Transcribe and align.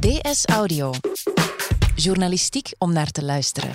DS 0.00 0.46
Audio. 0.46 0.90
Journalistiek 1.94 2.72
om 2.78 2.92
naar 2.92 3.10
te 3.10 3.24
luisteren. 3.24 3.70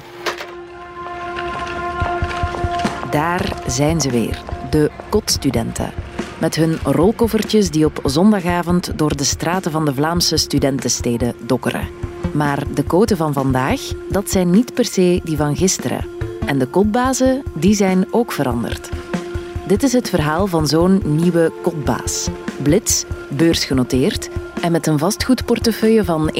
Daar 3.11 3.63
zijn 3.67 4.01
ze 4.01 4.09
weer, 4.09 4.41
de 4.69 4.91
kotstudenten. 5.09 5.93
Met 6.39 6.55
hun 6.55 6.77
rolkoffertjes 6.83 7.71
die 7.71 7.85
op 7.85 7.99
zondagavond 8.03 8.97
door 8.97 9.15
de 9.15 9.23
straten 9.23 9.71
van 9.71 9.85
de 9.85 9.93
Vlaamse 9.93 10.37
studentensteden 10.37 11.35
dokkeren. 11.47 11.87
Maar 12.33 12.73
de 12.73 12.83
koten 12.83 13.17
van 13.17 13.33
vandaag, 13.33 13.81
dat 14.09 14.29
zijn 14.29 14.49
niet 14.49 14.73
per 14.73 14.85
se 14.85 15.21
die 15.23 15.37
van 15.37 15.55
gisteren. 15.55 16.07
En 16.45 16.59
de 16.59 16.67
kotbazen, 16.67 17.43
die 17.55 17.75
zijn 17.75 18.13
ook 18.13 18.31
veranderd. 18.31 18.89
Dit 19.67 19.83
is 19.83 19.93
het 19.93 20.09
verhaal 20.09 20.47
van 20.47 20.67
zo'n 20.67 21.01
nieuwe 21.05 21.51
kotbaas. 21.61 22.27
Blitz, 22.61 23.03
beursgenoteerd 23.29 24.29
en 24.65 24.71
met 24.71 24.87
een 24.87 24.99
vastgoedportefeuille 24.99 26.03
van 26.03 26.31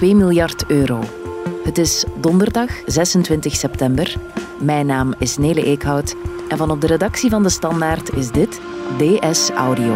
miljard 0.00 0.66
euro. 0.66 1.02
Het 1.64 1.78
is 1.78 2.04
donderdag 2.20 2.70
26 2.86 3.56
september. 3.56 4.16
Mijn 4.60 4.86
naam 4.86 5.14
is 5.18 5.36
Nele 5.36 5.64
Eekhout 5.64 6.14
en 6.48 6.56
van 6.56 6.70
op 6.70 6.80
de 6.80 6.86
redactie 6.86 7.30
van 7.30 7.42
De 7.42 7.48
Standaard 7.48 8.16
is 8.16 8.30
dit 8.30 8.60
DS 8.98 9.50
Audio. 9.50 9.94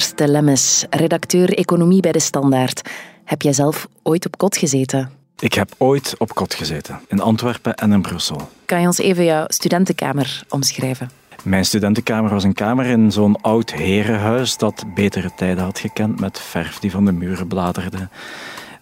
Karsten 0.00 0.30
Lemmes, 0.30 0.84
redacteur 0.90 1.54
economie 1.54 2.00
bij 2.00 2.12
De 2.12 2.18
Standaard. 2.18 2.90
Heb 3.24 3.42
jij 3.42 3.52
zelf 3.52 3.88
ooit 4.02 4.26
op 4.26 4.38
kot 4.38 4.56
gezeten? 4.56 5.10
Ik 5.38 5.54
heb 5.54 5.74
ooit 5.78 6.14
op 6.18 6.34
kot 6.34 6.54
gezeten, 6.54 7.00
in 7.08 7.20
Antwerpen 7.20 7.74
en 7.74 7.92
in 7.92 8.02
Brussel. 8.02 8.48
Kan 8.64 8.80
je 8.80 8.86
ons 8.86 8.98
even 8.98 9.24
jouw 9.24 9.44
studentenkamer 9.48 10.42
omschrijven? 10.48 11.10
Mijn 11.42 11.64
studentenkamer 11.64 12.30
was 12.30 12.44
een 12.44 12.54
kamer 12.54 12.86
in 12.86 13.12
zo'n 13.12 13.40
oud 13.40 13.72
herenhuis 13.72 14.56
dat 14.56 14.84
betere 14.94 15.30
tijden 15.36 15.64
had 15.64 15.78
gekend 15.78 16.20
met 16.20 16.38
verf 16.40 16.78
die 16.78 16.90
van 16.90 17.04
de 17.04 17.12
muren 17.12 17.46
bladerde. 17.46 18.08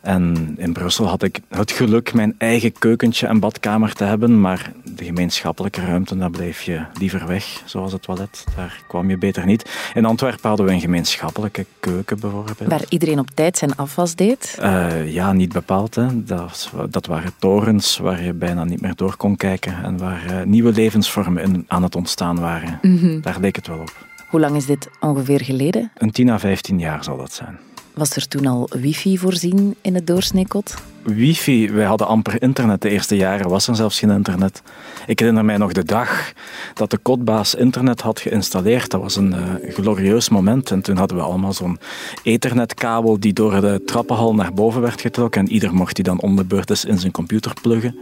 En 0.00 0.54
in 0.58 0.72
Brussel 0.72 1.06
had 1.06 1.22
ik 1.22 1.40
het 1.48 1.70
geluk 1.70 2.14
mijn 2.14 2.34
eigen 2.38 2.72
keukentje 2.72 3.26
en 3.26 3.40
badkamer 3.40 3.92
te 3.92 4.04
hebben, 4.04 4.40
maar 4.40 4.72
de 4.98 5.04
gemeenschappelijke 5.04 5.80
ruimte, 5.80 6.16
daar 6.16 6.30
bleef 6.30 6.62
je 6.62 6.84
liever 6.98 7.26
weg, 7.26 7.62
zoals 7.64 7.92
het 7.92 8.02
toilet. 8.02 8.44
Daar 8.56 8.82
kwam 8.88 9.10
je 9.10 9.18
beter 9.18 9.46
niet. 9.46 9.90
In 9.94 10.04
Antwerpen 10.04 10.48
hadden 10.48 10.66
we 10.66 10.72
een 10.72 10.80
gemeenschappelijke 10.80 11.66
keuken 11.80 12.20
bijvoorbeeld. 12.20 12.70
Waar 12.70 12.84
iedereen 12.88 13.18
op 13.18 13.30
tijd 13.34 13.58
zijn 13.58 13.76
afwas 13.76 14.14
deed? 14.14 14.58
Uh, 14.60 15.12
ja, 15.12 15.32
niet 15.32 15.52
bepaald. 15.52 15.94
Hè. 15.94 16.24
Dat, 16.24 16.72
dat, 16.90 17.06
waren 17.06 17.32
torens 17.38 17.98
waar 17.98 18.22
je 18.22 18.32
bijna 18.32 18.64
niet 18.64 18.80
meer 18.80 18.94
door 18.94 19.16
kon 19.16 19.36
kijken 19.36 19.84
en 19.84 19.98
waar 19.98 20.24
uh, 20.26 20.42
nieuwe 20.42 20.72
levensvormen 20.72 21.64
aan 21.68 21.82
het 21.82 21.96
ontstaan 21.96 22.40
waren. 22.40 22.78
Mm 22.82 22.98
-hmm. 22.98 23.20
Daar 23.20 23.40
leek 23.40 23.56
het 23.56 23.66
wel 23.66 23.78
op. 23.78 24.06
Hoe 24.28 24.40
lang 24.40 24.56
is 24.56 24.66
dit 24.66 24.90
ongeveer 25.00 25.44
geleden? 25.44 25.90
Een 25.94 26.10
10 26.10 26.28
à 26.30 26.38
15 26.38 26.78
jaar 26.78 27.04
zal 27.04 27.16
dat 27.16 27.32
zijn. 27.32 27.58
Was 27.98 28.16
er 28.16 28.28
toen 28.28 28.46
al 28.46 28.68
wifi 28.70 29.18
voorzien 29.18 29.76
in 29.80 29.94
het 29.94 30.06
doorsneekot? 30.06 30.74
Wifi, 31.02 31.70
wij 31.70 31.84
hadden 31.84 32.06
amper 32.06 32.42
internet. 32.42 32.82
De 32.82 32.88
eerste 32.88 33.16
jaren 33.16 33.48
was 33.48 33.68
er 33.68 33.76
zelfs 33.76 33.98
geen 33.98 34.10
internet. 34.10 34.62
Ik 35.06 35.18
herinner 35.18 35.44
mij 35.44 35.56
nog 35.56 35.72
de 35.72 35.84
dag 35.84 36.32
dat 36.74 36.90
de 36.90 36.98
kotbaas 36.98 37.54
internet 37.54 38.00
had 38.00 38.20
geïnstalleerd. 38.20 38.90
Dat 38.90 39.00
was 39.00 39.16
een 39.16 39.34
uh, 39.34 39.72
glorieus 39.74 40.28
moment. 40.28 40.70
En 40.70 40.82
toen 40.82 40.96
hadden 40.96 41.16
we 41.16 41.22
allemaal 41.22 41.52
zo'n 41.52 41.78
ethernetkabel 42.22 43.20
die 43.20 43.32
door 43.32 43.60
de 43.60 43.82
trappenhal 43.86 44.34
naar 44.34 44.52
boven 44.52 44.80
werd 44.80 45.00
getrokken. 45.00 45.40
En 45.40 45.52
ieder 45.52 45.74
mocht 45.74 45.94
die 45.94 46.04
dan 46.04 46.20
om 46.20 46.36
de 46.36 46.44
beurt 46.44 46.84
in 46.84 46.98
zijn 46.98 47.12
computer 47.12 47.52
pluggen. 47.62 47.98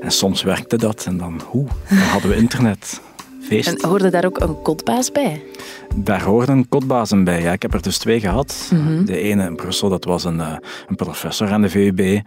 En 0.00 0.10
soms 0.10 0.42
werkte 0.42 0.76
dat 0.76 1.04
en 1.06 1.16
dan, 1.16 1.40
hoe, 1.46 1.66
dan 1.88 1.98
hadden 1.98 2.30
we 2.30 2.36
internet. 2.36 3.00
Feest. 3.50 3.68
En 3.68 3.88
hoorde 3.88 4.10
daar 4.10 4.24
ook 4.24 4.40
een 4.40 4.62
kotbaas 4.62 5.12
bij? 5.12 5.42
Daar 5.96 6.22
hoorden 6.22 6.68
kotbazen 6.68 7.24
bij. 7.24 7.42
Ja, 7.42 7.52
ik 7.52 7.62
heb 7.62 7.74
er 7.74 7.82
dus 7.82 7.98
twee 7.98 8.20
gehad. 8.20 8.70
Mm 8.72 8.86
-hmm. 8.86 9.04
De 9.04 9.18
ene 9.18 9.44
in 9.44 9.56
Brussel, 9.56 9.88
dat 9.88 10.04
was 10.04 10.24
een, 10.24 10.36
uh, 10.36 10.56
een 10.88 10.96
professor 10.96 11.50
aan 11.50 11.62
de 11.62 11.68
VUB, 11.68 12.20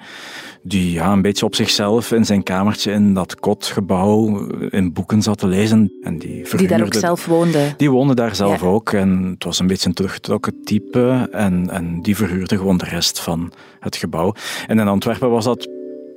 die 0.62 0.92
ja, 0.92 1.12
een 1.12 1.22
beetje 1.22 1.46
op 1.46 1.56
zichzelf 1.56 2.12
in 2.12 2.26
zijn 2.26 2.44
kamertje 2.44 2.92
in 2.92 3.14
dat 3.14 3.36
kotgebouw 3.36 4.48
in 4.70 4.94
boeken 4.94 5.22
zat 5.22 5.38
te 5.38 5.48
lezen. 5.48 5.94
En 6.02 6.18
die, 6.18 6.58
die 6.58 6.68
daar 6.68 6.84
ook 6.84 6.94
zelf 6.94 7.26
woonde? 7.26 7.74
Die 7.78 7.92
woonde 7.92 8.16
daar 8.16 8.36
zelf 8.36 8.62
ja. 8.62 8.68
ook. 8.68 8.92
En 8.92 9.24
het 9.24 9.44
was 9.44 9.60
een 9.60 9.68
beetje 9.68 9.88
een 9.88 9.96
teruggetrokken 9.96 10.64
type. 10.64 11.30
En, 11.32 11.70
en 11.70 12.02
die 12.02 12.16
verhuurde 12.16 12.58
gewoon 12.58 12.78
de 12.78 12.86
rest 12.86 13.20
van 13.20 13.52
het 13.80 13.96
gebouw. 13.96 14.34
En 14.68 14.80
in 14.80 14.88
Antwerpen 14.88 15.30
was 15.30 15.46
dat 15.46 15.68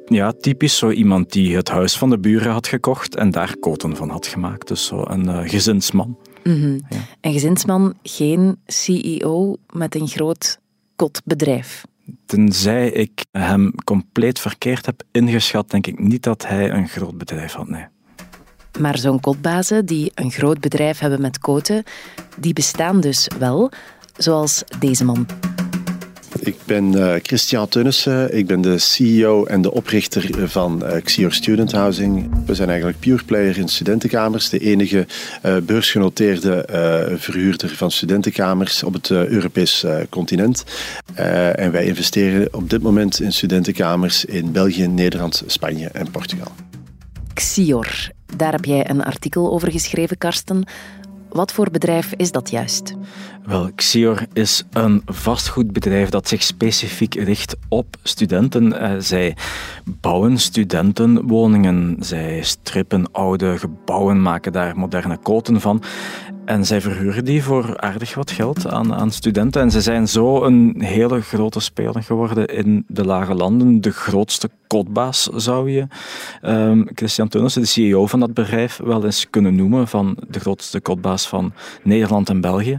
ja, 0.09 0.33
typisch 0.33 0.77
zo 0.77 0.91
iemand 0.91 1.33
die 1.33 1.57
het 1.57 1.69
huis 1.69 1.99
van 1.99 2.11
de 2.11 2.19
buren 2.19 2.53
had 2.53 2.67
gekocht 2.67 3.17
en 3.17 3.31
daar 3.31 3.57
koten 3.61 3.97
van 3.97 4.11
had 4.11 4.27
gemaakt. 4.27 4.69
Dus 4.69 4.87
zo 4.87 5.03
een 5.07 5.25
uh, 5.25 5.41
gezinsman. 5.45 6.19
Mm 6.45 6.61
-hmm. 6.61 6.81
ja. 6.89 6.97
Een 7.21 7.33
gezinsman, 7.33 7.95
geen 8.03 8.59
CEO 8.67 9.57
met 9.73 9.95
een 9.95 10.09
groot 10.09 10.59
kotbedrijf. 10.97 11.85
Tenzij 12.27 12.91
ik 12.91 13.25
hem 13.33 13.75
compleet 13.85 14.41
verkeerd 14.41 14.87
heb 14.87 15.03
ingeschat, 15.13 15.71
denk 15.71 15.87
ik 15.87 15.99
niet 15.99 16.23
dat 16.23 16.47
hij 16.47 16.71
een 16.71 16.89
groot 16.89 17.19
bedrijf 17.19 17.53
had. 17.53 17.69
Nee. 17.69 17.87
Maar 18.79 18.99
zo'n 18.99 19.21
kotbazen 19.21 19.87
die 19.87 20.13
een 20.15 20.31
groot 20.31 20.61
bedrijf 20.61 20.99
hebben 20.99 21.21
met 21.21 21.39
koten, 21.39 21.83
die 22.39 22.53
bestaan 22.53 23.01
dus 23.01 23.29
wel, 23.39 23.71
zoals 24.17 24.65
deze 24.79 25.05
man. 25.05 25.27
Ik 26.39 26.57
ben 26.65 26.93
uh, 26.93 27.15
Christian 27.23 27.69
Teunissen. 27.69 28.37
Ik 28.37 28.47
ben 28.47 28.61
de 28.61 28.79
CEO 28.79 29.45
en 29.45 29.63
de 29.63 29.73
oprichter 29.73 30.49
van 30.49 30.83
uh, 30.83 31.03
Xior 31.03 31.33
Student 31.33 31.73
Housing. 31.73 32.31
We 32.47 32.55
zijn 32.55 32.69
eigenlijk 32.69 32.99
pure 32.99 33.25
player 33.25 33.59
in 33.59 33.69
studentenkamers. 33.69 34.49
De 34.49 34.59
enige 34.59 35.07
uh, 35.47 35.57
beursgenoteerde 35.57 36.65
verhuurder 37.19 37.69
van 37.69 37.91
studentenkamers 37.91 38.83
op 38.83 38.93
het 38.93 39.11
Europees 39.11 39.85
continent. 40.09 40.65
en 41.15 41.73
wij 41.73 41.85
investeren 41.85 42.55
op 42.55 42.71
dit 42.71 42.83
moment 42.83 43.21
in 43.21 43.33
studentenkamers 43.33 44.25
in 44.25 44.53
België, 44.53 44.87
Nederland, 44.87 45.43
Spanje 45.47 45.89
en 45.89 46.11
Portugal. 46.11 46.53
Xior, 47.35 48.11
daar 48.37 48.53
heb 48.53 48.65
jij 48.65 48.91
een 48.91 49.05
artikel 49.05 49.53
over 49.53 49.71
geschreven, 49.71 50.19
Karsten. 50.19 50.67
Wat 51.37 51.53
voor 51.53 51.71
bedrijf 51.71 52.13
is 52.17 52.33
dat 52.33 52.51
juist? 52.51 52.95
Wel, 53.45 53.71
Xior 53.75 54.27
is 54.33 54.65
een 54.73 55.03
vastgoedbedrijf 55.07 56.09
dat 56.09 56.29
zich 56.29 56.43
specifiek 56.43 57.15
richt 57.15 57.57
op 57.69 57.97
studenten. 58.03 59.03
Zij 59.03 59.37
bouwen 59.85 60.39
studentenwoningen, 60.39 61.97
zij 62.01 62.43
strippen 62.43 63.13
oude 63.13 63.59
gebouwen, 63.59 64.23
maken 64.23 64.53
daar 64.53 64.79
moderne 64.79 65.17
koten 65.17 65.61
van. 65.61 65.83
En 66.47 66.67
zij 66.67 66.81
verhuren 66.81 67.25
die 67.25 67.43
voor 67.43 67.77
aardig 67.77 68.15
wat 68.15 68.31
geld 68.31 68.69
aan, 68.69 68.95
aan 68.95 69.11
studenten. 69.11 69.63
En 69.63 69.71
ze 69.71 69.81
zijn 69.81 70.09
zo 70.09 70.45
een 70.45 70.75
hele 70.79 71.21
grote 71.21 71.61
speler 71.61 72.03
geworden 72.03 72.47
in 72.47 72.85
de 72.89 73.05
lage 73.05 73.35
landen. 73.35 73.81
De 73.81 73.91
grootste 73.91 74.51
kotbaas 74.67 75.23
zou 75.23 75.71
je 75.71 75.87
um, 76.43 76.89
Christian 76.95 77.29
Teunissen, 77.29 77.63
de 77.63 77.69
CEO 77.69 78.07
van 78.07 78.21
dat 78.21 78.35
bedrijf, 78.35 78.81
wel 78.85 79.05
eens 79.05 79.31
kunnen 79.31 79.55
noemen. 79.55 79.89
Van 79.89 80.17
de 80.29 80.41
grootste 80.41 80.81
kotbaas 80.81 81.29
van 81.29 81.53
Nederland 81.83 82.29
en 82.29 82.41
België. 82.41 82.79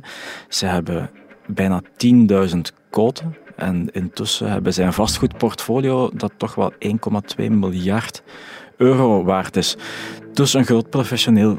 Ze 0.49 0.65
hebben 0.65 1.09
bijna 1.47 1.81
10.000 1.83 2.57
koten. 2.89 3.35
En 3.55 3.89
intussen 3.91 4.51
hebben 4.51 4.73
zij 4.73 4.85
een 4.85 4.93
vastgoedportfolio 4.93 6.09
dat 6.13 6.31
toch 6.37 6.55
wel 6.55 6.73
1,2 7.39 7.45
miljard 7.49 8.23
euro 8.77 9.23
waard 9.23 9.55
is. 9.55 9.77
Dus 10.33 10.53
een 10.53 10.65
groot 10.65 10.89
professioneel 10.89 11.57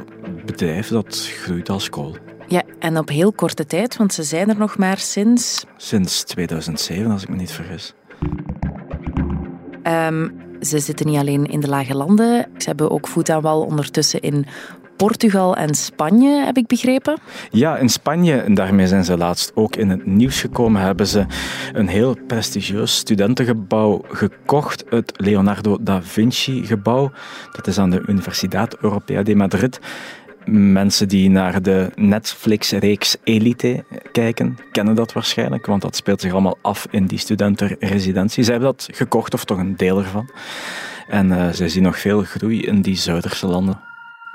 bedrijf 0.50 0.88
dat 0.88 1.28
groeit 1.42 1.69
als 1.69 1.88
kool. 1.88 2.16
Ja, 2.47 2.62
en 2.78 2.98
op 2.98 3.09
heel 3.09 3.32
korte 3.32 3.66
tijd, 3.66 3.97
want 3.97 4.14
ze 4.14 4.22
zijn 4.22 4.48
er 4.48 4.56
nog 4.56 4.76
maar 4.76 4.98
sinds... 4.98 5.64
Sinds 5.76 6.22
2007, 6.22 7.10
als 7.10 7.22
ik 7.22 7.28
me 7.28 7.36
niet 7.36 7.53
vergis. 7.53 7.95
Um, 9.83 10.33
ze 10.60 10.78
zitten 10.78 11.06
niet 11.06 11.18
alleen 11.18 11.47
in 11.47 11.60
de 11.60 11.68
lage 11.68 11.95
landen, 11.95 12.47
ze 12.56 12.68
hebben 12.68 12.91
ook 12.91 13.09
voet 13.09 13.30
aan 13.30 13.41
wal 13.41 13.62
ondertussen 13.62 14.21
in 14.21 14.47
Portugal 14.98 15.56
en 15.56 15.74
Spanje, 15.74 16.45
heb 16.45 16.56
ik 16.56 16.66
begrepen. 16.66 17.18
Ja, 17.51 17.77
in 17.77 17.89
Spanje, 17.89 18.41
en 18.41 18.54
daarmee 18.54 18.86
zijn 18.86 19.04
ze 19.04 19.16
laatst 19.16 19.53
ook 19.54 19.77
in 19.77 19.91
het 19.91 20.06
nieuws 20.06 20.41
gekomen, 20.41 20.83
hebben 20.83 21.06
ze 21.06 21.27
een 21.72 21.89
heel 21.89 22.16
prestigieus 22.27 22.97
studentengebouw 22.97 24.04
gekocht, 24.09 24.84
het 24.89 25.12
Leonardo 25.16 25.78
da 25.80 26.03
Vinci-gebouw. 26.03 27.10
Dat 27.53 27.66
is 27.66 27.78
aan 27.78 27.91
de 27.91 28.03
Universidad 28.06 28.77
Europea 28.80 29.22
de 29.22 29.34
Madrid. 29.34 29.80
Mensen 30.50 31.09
die 31.09 31.30
naar 31.30 31.62
de 31.62 31.91
Netflix-reeks 31.95 33.16
Elite 33.24 33.84
kijken, 34.12 34.59
kennen 34.72 34.95
dat 34.95 35.12
waarschijnlijk, 35.12 35.66
want 35.66 35.83
dat 35.83 35.97
speelt 35.97 36.21
zich 36.21 36.33
allemaal 36.33 36.59
af 36.62 36.86
in 36.91 37.06
die 37.06 37.18
studentenresidentie. 37.18 38.45
Zij 38.45 38.54
hebben 38.54 38.72
dat 38.72 38.89
gekocht, 38.92 39.34
of 39.34 39.45
toch 39.45 39.59
een 39.59 39.77
deel 39.77 39.98
ervan. 39.98 40.30
En 41.09 41.30
uh, 41.30 41.48
zij 41.48 41.68
zien 41.68 41.83
nog 41.83 41.98
veel 41.98 42.22
groei 42.22 42.62
in 42.62 42.83
die 42.83 42.97
Zuiderse 42.97 43.47
landen. 43.47 43.80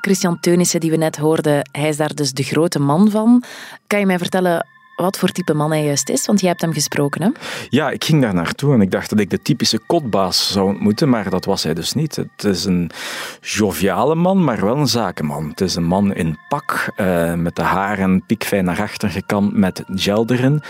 Christian 0.01 0.39
Teunissen, 0.39 0.79
die 0.79 0.91
we 0.91 0.97
net 0.97 1.17
hoorden, 1.17 1.69
hij 1.71 1.89
is 1.89 1.97
daar 1.97 2.15
dus 2.15 2.31
de 2.31 2.43
grote 2.43 2.79
man 2.79 3.11
van. 3.11 3.43
Kan 3.87 3.99
je 3.99 4.05
mij 4.05 4.17
vertellen 4.17 4.67
wat 4.95 5.17
voor 5.17 5.29
type 5.29 5.53
man 5.53 5.71
hij 5.71 5.83
juist 5.83 6.09
is? 6.09 6.25
Want 6.25 6.39
jij 6.39 6.49
hebt 6.49 6.61
hem 6.61 6.73
gesproken, 6.73 7.21
hè? 7.21 7.29
Ja, 7.69 7.89
ik 7.89 8.03
ging 8.03 8.21
daar 8.21 8.33
naartoe 8.33 8.73
en 8.73 8.81
ik 8.81 8.91
dacht 8.91 9.09
dat 9.09 9.19
ik 9.19 9.29
de 9.29 9.41
typische 9.41 9.79
kotbaas 9.79 10.51
zou 10.51 10.67
ontmoeten, 10.67 11.09
maar 11.09 11.29
dat 11.29 11.45
was 11.45 11.63
hij 11.63 11.73
dus 11.73 11.93
niet. 11.93 12.15
Het 12.15 12.43
is 12.43 12.65
een 12.65 12.91
joviale 13.41 14.15
man, 14.15 14.43
maar 14.43 14.65
wel 14.65 14.77
een 14.77 14.87
zakenman. 14.87 15.49
Het 15.49 15.61
is 15.61 15.75
een 15.75 15.83
man 15.83 16.13
in 16.13 16.37
pak, 16.47 16.91
uh, 16.97 17.33
met 17.33 17.55
de 17.55 17.61
haren 17.61 18.25
piekfijn 18.25 18.65
naar 18.65 18.81
achter 18.81 19.09
gekamd 19.09 19.53
met 19.53 19.83
gel 19.87 20.25
erin. 20.27 20.61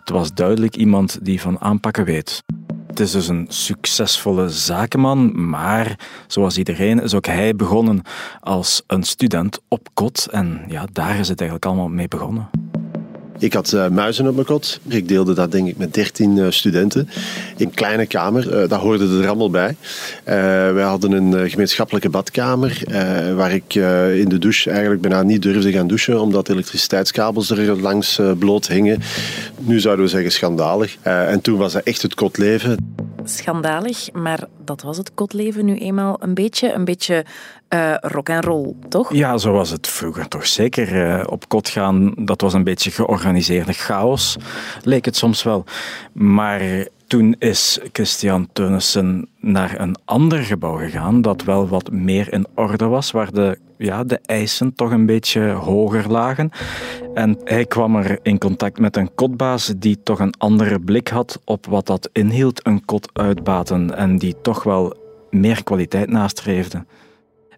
Het 0.00 0.10
was 0.10 0.34
duidelijk 0.34 0.76
iemand 0.76 1.18
die 1.22 1.40
van 1.40 1.60
aanpakken 1.60 2.04
weet. 2.04 2.42
Het 2.86 3.00
is 3.00 3.10
dus 3.10 3.28
een 3.28 3.46
succesvolle 3.48 4.48
zakenman, 4.48 5.48
maar 5.48 5.98
zoals 6.26 6.58
iedereen 6.58 7.02
is 7.02 7.14
ook 7.14 7.26
hij 7.26 7.56
begonnen 7.56 8.02
als 8.40 8.82
een 8.86 9.02
student 9.02 9.60
op 9.68 9.88
kot. 9.94 10.28
En 10.30 10.64
ja, 10.68 10.86
daar 10.92 11.18
is 11.18 11.28
het 11.28 11.40
eigenlijk 11.40 11.64
allemaal 11.64 11.88
mee 11.88 12.08
begonnen. 12.08 12.69
Ik 13.40 13.52
had 13.52 13.72
uh, 13.72 13.88
muizen 13.88 14.28
op 14.28 14.34
mijn 14.34 14.46
kot. 14.46 14.80
Ik 14.88 15.08
deelde 15.08 15.34
dat 15.34 15.52
denk 15.52 15.68
ik 15.68 15.76
met 15.76 15.94
13 15.94 16.36
uh, 16.36 16.50
studenten. 16.50 17.08
In 17.56 17.66
een 17.66 17.74
kleine 17.74 18.06
kamer, 18.06 18.62
uh, 18.62 18.68
daar 18.68 18.78
hoorde 18.78 19.18
er 19.18 19.26
allemaal 19.26 19.50
bij. 19.50 19.76
wij 20.74 20.82
hadden 20.82 21.12
een 21.12 21.50
gemeenschappelijke 21.50 22.08
badkamer 22.08 22.82
waar 23.36 23.52
ik 23.52 23.74
in 24.14 24.28
de 24.28 24.38
douche 24.38 24.70
eigenlijk 24.70 25.00
bijna 25.00 25.22
niet 25.22 25.42
durfde 25.42 25.72
gaan 25.72 25.86
douchen 25.86 26.20
omdat 26.20 26.48
elektriciteitskabels 26.48 27.50
er 27.50 27.80
langs 27.80 28.20
bloot 28.38 28.66
hingen. 28.66 29.00
Nu 29.58 29.80
zouden 29.80 30.04
we 30.04 30.10
zeggen 30.10 30.32
schandalig. 30.32 30.96
en 31.02 31.40
toen 31.40 31.58
was 31.58 31.72
dat 31.72 31.82
echt 31.82 32.02
het 32.02 32.14
kotleven 32.14 32.76
schandalig, 33.24 34.12
maar 34.12 34.46
dat 34.64 34.82
was 34.82 34.96
het 34.96 35.14
kotleven 35.14 35.64
nu 35.64 35.76
eenmaal 35.76 36.16
een 36.20 36.34
beetje. 36.34 36.72
Een 36.72 36.84
beetje 36.84 37.24
uh, 37.74 37.94
rock 38.00 38.28
en 38.28 38.42
roll, 38.42 38.74
toch? 38.88 39.12
Ja, 39.12 39.38
zo 39.38 39.52
was 39.52 39.70
het 39.70 39.88
vroeger 39.88 40.28
toch 40.28 40.46
zeker. 40.46 41.18
Uh, 41.18 41.24
op 41.26 41.48
kot 41.48 41.68
gaan, 41.68 42.12
dat 42.16 42.40
was 42.40 42.52
een 42.52 42.64
beetje 42.64 42.90
georganiseerde 42.90 43.72
chaos, 43.72 44.36
leek 44.82 45.04
het 45.04 45.16
soms 45.16 45.42
wel. 45.42 45.64
Maar 46.12 46.86
toen 47.06 47.34
is 47.38 47.78
Christian 47.92 48.48
Teunissen 48.52 49.28
naar 49.40 49.80
een 49.80 49.96
ander 50.04 50.38
gebouw 50.38 50.76
gegaan 50.76 51.22
dat 51.22 51.44
wel 51.44 51.68
wat 51.68 51.90
meer 51.90 52.32
in 52.32 52.46
orde 52.54 52.86
was, 52.86 53.10
waar 53.10 53.32
de, 53.32 53.58
ja, 53.78 54.04
de 54.04 54.18
eisen 54.24 54.74
toch 54.74 54.90
een 54.90 55.06
beetje 55.06 55.50
hoger 55.50 56.10
lagen. 56.10 56.50
En 57.14 57.38
hij 57.44 57.64
kwam 57.64 57.96
er 57.96 58.18
in 58.22 58.38
contact 58.38 58.78
met 58.78 58.96
een 58.96 59.14
kotbaas 59.14 59.72
die 59.76 60.02
toch 60.02 60.18
een 60.18 60.34
andere 60.38 60.80
blik 60.80 61.08
had 61.08 61.40
op 61.44 61.66
wat 61.66 61.86
dat 61.86 62.08
inhield, 62.12 62.66
een 62.66 62.84
kot 62.84 63.10
uitbaten, 63.12 63.96
en 63.96 64.18
die 64.18 64.34
toch 64.42 64.62
wel 64.62 64.96
meer 65.30 65.64
kwaliteit 65.64 66.10
nastreefde. 66.10 66.84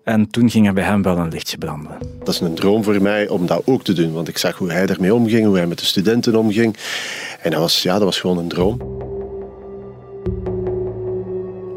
En 0.05 0.31
toen 0.31 0.51
ging 0.51 0.67
er 0.67 0.73
bij 0.73 0.85
hem 0.85 1.03
wel 1.03 1.19
een 1.19 1.29
lichtje 1.29 1.59
branden. 1.59 1.99
Dat 2.19 2.29
is 2.29 2.41
een 2.41 2.55
droom 2.55 2.85
voor 2.85 3.03
mij 3.03 3.29
om 3.29 3.47
dat 3.47 3.63
ook 3.65 3.85
te 3.85 3.93
doen, 3.93 4.13
want 4.13 4.29
ik 4.29 4.39
zag 4.39 4.59
hoe 4.59 4.73
hij 4.73 4.87
ermee 4.87 5.15
omging, 5.15 5.47
hoe 5.47 5.57
hij 5.57 5.67
met 5.67 5.79
de 5.79 5.85
studenten 5.85 6.37
omging. 6.37 6.77
En 7.43 7.51
dat 7.51 7.61
was, 7.61 7.83
ja, 7.83 7.93
dat 7.93 8.03
was 8.03 8.21
gewoon 8.21 8.39
een 8.39 8.49
droom. 8.49 8.81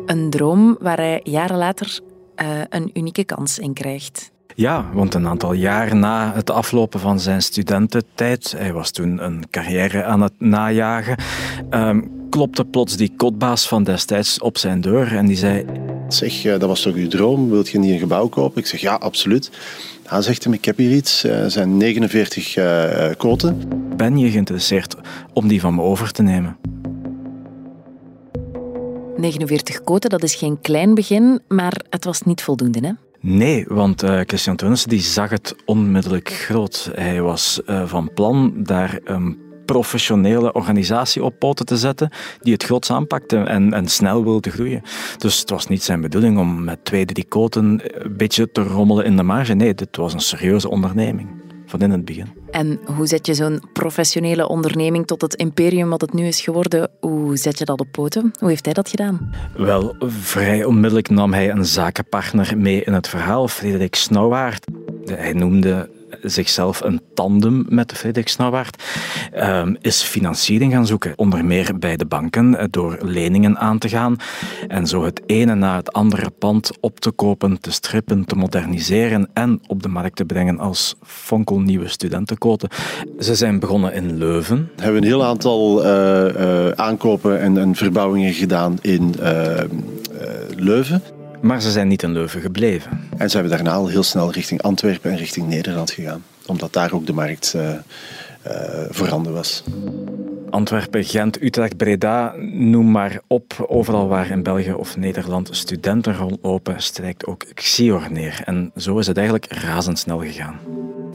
Een 0.06 0.30
droom 0.30 0.78
waar 0.80 0.98
hij 0.98 1.20
jaren 1.24 1.58
later 1.58 2.00
uh, 2.42 2.48
een 2.70 2.90
unieke 2.94 3.24
kans 3.24 3.60
in 3.60 3.74
krijgt. 3.74 4.32
Ja, 4.56 4.90
want 4.94 5.14
een 5.14 5.28
aantal 5.28 5.54
jaar 5.54 5.96
na 5.96 6.34
het 6.34 6.50
aflopen 6.50 7.00
van 7.00 7.20
zijn 7.20 7.42
studententijd, 7.42 8.54
hij 8.58 8.74
was 8.74 8.92
toen 8.92 9.24
een 9.24 9.44
carrière 9.50 10.04
aan 10.04 10.22
het 10.22 10.34
najagen, 10.38 11.18
um, 11.70 12.12
klopte 12.30 12.66
plots 12.66 12.98
die 12.98 13.14
kotbaas 13.18 13.68
van 13.68 13.84
destijds 13.84 14.40
op 14.40 14.58
zijn 14.58 14.82
deur 14.82 15.16
en 15.16 15.26
die 15.26 15.38
zei... 15.38 15.66
Zeg, 16.08 16.42
dat 16.42 16.62
was 16.62 16.82
toch 16.82 16.96
uw 16.96 17.08
droom? 17.08 17.50
Wilt 17.50 17.70
je 17.70 17.80
niet 17.80 17.92
een 17.92 18.00
gebouw 18.00 18.28
kopen? 18.28 18.62
Ik 18.62 18.68
zeg, 18.68 18.82
ja, 18.82 18.94
absoluut. 18.94 19.52
Hij 20.04 20.22
zegt 20.22 20.44
hem, 20.44 20.54
ik 20.54 20.66
heb 20.66 20.78
hier 20.78 20.92
iets. 20.92 21.24
Er 21.24 21.52
zijn 21.52 21.78
49 21.78 22.58
uh, 22.58 23.06
koten. 23.18 23.62
Ben 23.96 24.18
je 24.18 24.32
geïnteresseerd 24.32 24.96
om 25.34 25.48
die 25.48 25.60
van 25.60 25.76
me 25.76 25.82
over 25.82 26.12
te 26.12 26.22
nemen? 26.22 26.58
49 29.18 29.84
koten, 29.84 30.10
dat 30.10 30.24
is 30.24 30.36
geen 30.36 30.62
klein 30.62 30.94
begin, 30.94 31.40
maar 31.48 31.82
het 31.90 32.06
was 32.06 32.22
niet 32.22 32.42
voldoende, 32.42 32.80
hè? 32.88 32.92
Nee, 33.20 33.66
want 33.68 34.04
uh, 34.04 34.22
Christian 34.26 34.56
Teunissen 34.56 34.90
die 34.90 35.02
zag 35.02 35.30
het 35.30 35.56
onmiddellijk 35.66 36.30
groot. 36.30 36.92
Hij 36.94 37.22
was 37.22 37.62
uh, 37.66 37.88
van 37.88 38.14
plan 38.14 38.54
daar 38.58 39.00
een 39.04 39.38
professionele 39.66 40.54
organisatie 40.54 41.24
op 41.24 41.40
poten 41.40 41.66
te 41.66 41.78
zetten 41.78 42.10
die 42.40 42.54
het 42.54 42.64
groots 42.64 42.92
aanpakte 42.92 43.38
en, 43.38 43.74
en 43.74 43.88
snel 43.88 44.24
wilde 44.24 44.50
groeien. 44.50 44.82
Dus 45.18 45.40
het 45.40 45.50
was 45.50 45.68
niet 45.68 45.84
zijn 45.84 46.02
bedoeling 46.02 46.38
om 46.38 46.64
met 46.64 46.86
twee, 46.86 47.06
drie 47.06 47.26
koten 47.26 47.82
een 48.04 48.18
beetje 48.18 48.52
te 48.52 48.64
rommelen 48.64 49.06
in 49.06 49.16
de 49.16 49.24
marge. 49.24 49.54
Nee, 49.54 49.74
dit 49.74 49.98
was 49.98 50.14
een 50.14 50.20
serieuze 50.20 50.70
onderneming 50.70 51.44
van 51.66 51.82
in 51.82 51.92
het 51.92 52.06
begin. 52.06 52.28
En 52.52 52.80
hoe 52.96 53.08
zet 53.08 53.26
je 53.26 53.34
zo'n 53.34 53.62
professionele 53.74 54.48
onderneming 54.48 55.08
tot 55.08 55.22
het 55.22 55.36
imperium 55.36 55.90
wat 55.90 56.02
het 56.02 56.14
nu 56.14 56.26
is 56.26 56.42
geworden? 56.42 56.90
Hoe 57.00 57.38
zet 57.38 57.58
je 57.58 57.66
dat 57.66 57.80
op 57.80 57.88
poten? 57.92 58.32
Hoe 58.40 58.50
heeft 58.50 58.66
hij 58.66 58.74
dat 58.74 58.90
gedaan? 58.90 59.34
Wel, 59.56 59.96
vrij 60.00 60.64
onmiddellijk 60.64 61.10
nam 61.10 61.34
hij 61.34 61.50
een 61.52 61.66
zakenpartner 61.66 62.58
mee 62.58 62.84
in 62.84 62.94
het 62.94 63.08
verhaal, 63.08 63.48
Frederik 63.48 63.96
Snauwaard. 63.96 64.66
Hij 65.06 65.34
noemde 65.34 65.90
zichzelf 66.22 66.82
een 66.82 67.02
tandem 67.14 67.66
met 67.70 67.94
Frederik 67.94 68.28
Snauwaard, 68.28 68.84
ehm, 69.32 69.76
is 69.82 70.02
financiering 70.02 70.74
gaan 70.74 70.88
zoeken. 70.88 71.14
Onder 71.16 71.46
meer 71.46 71.80
bij 71.80 71.96
de 71.98 72.06
banken, 72.06 72.58
eh, 72.58 72.66
door 72.70 72.98
leningen 73.02 73.58
aan 73.58 73.78
te 73.78 73.90
gaan 73.90 74.16
en 74.68 74.88
zo 74.88 75.04
het 75.04 75.22
ene 75.26 75.56
na 75.56 75.76
het 75.76 75.94
andere 75.94 76.30
pand 76.30 76.72
op 76.80 77.00
te 77.00 77.12
kopen, 77.12 77.60
te 77.60 77.72
strippen, 77.72 78.26
te 78.26 78.36
moderniseren 78.36 79.30
en 79.34 79.62
op 79.68 79.84
de 79.84 79.90
markt 79.90 80.16
te 80.16 80.26
brengen 80.26 80.60
als 80.60 80.96
fonkelnieuwe 81.02 81.88
studentenkoten. 81.88 82.70
Ze 83.20 83.36
zijn 83.36 83.60
begonnen 83.60 83.94
in 83.94 84.18
Leuven. 84.18 84.72
We 84.76 84.84
hebben 84.84 85.02
een 85.02 85.08
heel 85.08 85.26
aantal 85.26 85.86
uh, 85.86 86.26
uh, 86.40 86.70
aankopen 86.70 87.40
en, 87.40 87.58
en, 87.58 87.76
verbouwingen 87.76 88.34
gedaan 88.34 88.78
in 88.82 89.16
Leuven. 90.56 91.02
Maar 91.46 91.62
ze 91.62 91.72
zijn 91.72 91.88
niet 91.88 92.04
in 92.04 92.12
Leuven 92.12 92.42
gebleven. 92.42 93.00
En 93.18 93.30
ze 93.30 93.38
hebben 93.38 93.56
daarna 93.56 93.74
al 93.74 93.88
heel 93.88 94.04
snel 94.04 94.32
richting 94.32 94.62
Antwerpen 94.62 95.12
en 95.12 95.18
richting 95.18 95.48
Nederland 95.48 95.92
gegaan. 95.92 96.24
Omdat 96.46 96.74
daar 96.74 96.94
ook 96.94 97.06
de 97.06 97.14
markt 97.14 97.54
uh, 97.56 97.70
uh, 97.70 97.78
voorhanden 98.90 99.34
was. 99.34 99.64
Antwerpen, 100.50 101.04
Gent, 101.04 101.42
Utrecht, 101.42 101.78
Breda, 101.78 102.34
noem 102.52 102.92
maar 102.92 103.20
op. 103.28 103.66
Overal 103.68 104.08
waar 104.08 104.30
in 104.30 104.44
België 104.44 104.74
of 104.74 104.98
Nederland 104.98 105.50
studenten 105.52 106.16
rondlopen, 106.16 106.82
strijkt 106.82 107.26
ook 107.26 107.46
Xior 107.54 108.12
neer. 108.12 108.42
En 108.46 108.72
zo 108.76 108.98
is 108.98 109.08
het 109.08 109.18
eigenlijk 109.18 109.54
razendsnel 109.54 110.20
gegaan. 110.20 110.60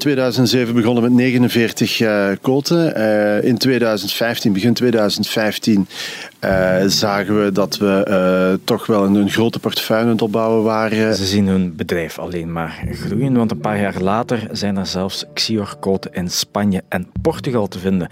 2007 0.00 0.74
begonnen 0.74 1.02
met 1.02 1.12
49 1.12 2.00
uh, 2.00 2.28
koten. 2.40 2.98
Uh, 2.98 3.42
in 3.44 3.58
2015, 3.58 4.52
begin 4.52 4.74
2015, 4.74 5.88
uh, 6.44 6.76
zagen 6.86 7.44
we 7.44 7.52
dat 7.52 7.76
we 7.76 8.58
toch 8.64 8.86
wel 8.86 9.04
een, 9.04 9.14
een, 9.14 9.30
grote 9.30 9.58
portefeuille 9.58 10.04
aan 10.04 10.10
het 10.10 10.22
opbouwen 10.22 10.62
waren. 10.62 11.14
Ze 11.14 11.24
zien 11.24 11.46
hun 11.46 11.76
bedrijf 11.76 12.18
alleen 12.18 12.52
maar 12.52 12.82
groeien, 12.92 13.34
want 13.36 13.50
een 13.50 13.60
paar 13.60 13.80
jaar 13.80 14.00
later 14.00 14.48
zijn 14.52 14.76
er 14.76 14.86
zelfs 14.86 15.24
Xior-koten 15.34 16.12
in 16.12 16.30
Spanje 16.30 16.82
en 16.88 17.06
Portugal 17.22 17.68
te 17.68 17.78
vinden. 17.78 18.08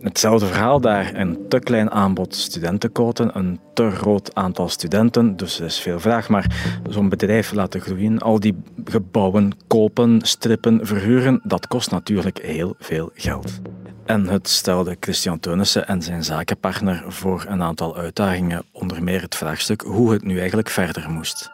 Hetzelfde 0.00 0.46
verhaal 0.46 0.80
daar, 0.80 1.14
een 1.14 1.48
te 1.48 1.58
klein 1.58 1.90
aanbod 1.90 2.34
studentenquoten, 2.34 3.38
een 3.38 3.60
te 3.74 3.90
groot 3.90 4.34
aantal 4.34 4.68
studenten, 4.68 5.36
dus 5.36 5.58
er 5.58 5.64
is 5.64 5.80
veel 5.80 6.00
vraag. 6.00 6.28
Maar 6.28 6.78
zo'n 6.88 7.08
bedrijf 7.08 7.52
laten 7.52 7.80
groeien, 7.80 8.18
al 8.18 8.40
die 8.40 8.56
gebouwen 8.84 9.52
kopen, 9.66 10.20
strippen, 10.22 10.86
verhuren, 10.86 11.40
dat 11.44 11.66
kost 11.66 11.90
natuurlijk 11.90 12.42
heel 12.42 12.74
veel 12.78 13.10
geld. 13.14 13.60
En 14.04 14.28
het 14.28 14.48
stelde 14.48 14.96
Christian 15.00 15.40
Teunissen 15.40 15.86
en 15.86 16.02
zijn 16.02 16.24
zakenpartner 16.24 17.04
voor 17.06 17.44
een 17.48 17.62
aantal 17.62 17.96
uitdagingen, 17.96 18.64
onder 18.72 19.02
meer 19.02 19.20
het 19.20 19.34
vraagstuk 19.34 19.80
hoe 19.80 20.12
het 20.12 20.24
nu 20.24 20.38
eigenlijk 20.38 20.68
verder 20.68 21.10
moest 21.10 21.50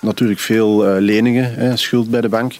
natuurlijk 0.00 0.40
veel 0.40 0.88
uh, 0.88 1.00
leningen, 1.00 1.54
hè, 1.54 1.76
schuld 1.76 2.10
bij 2.10 2.20
de 2.20 2.28
bank. 2.28 2.56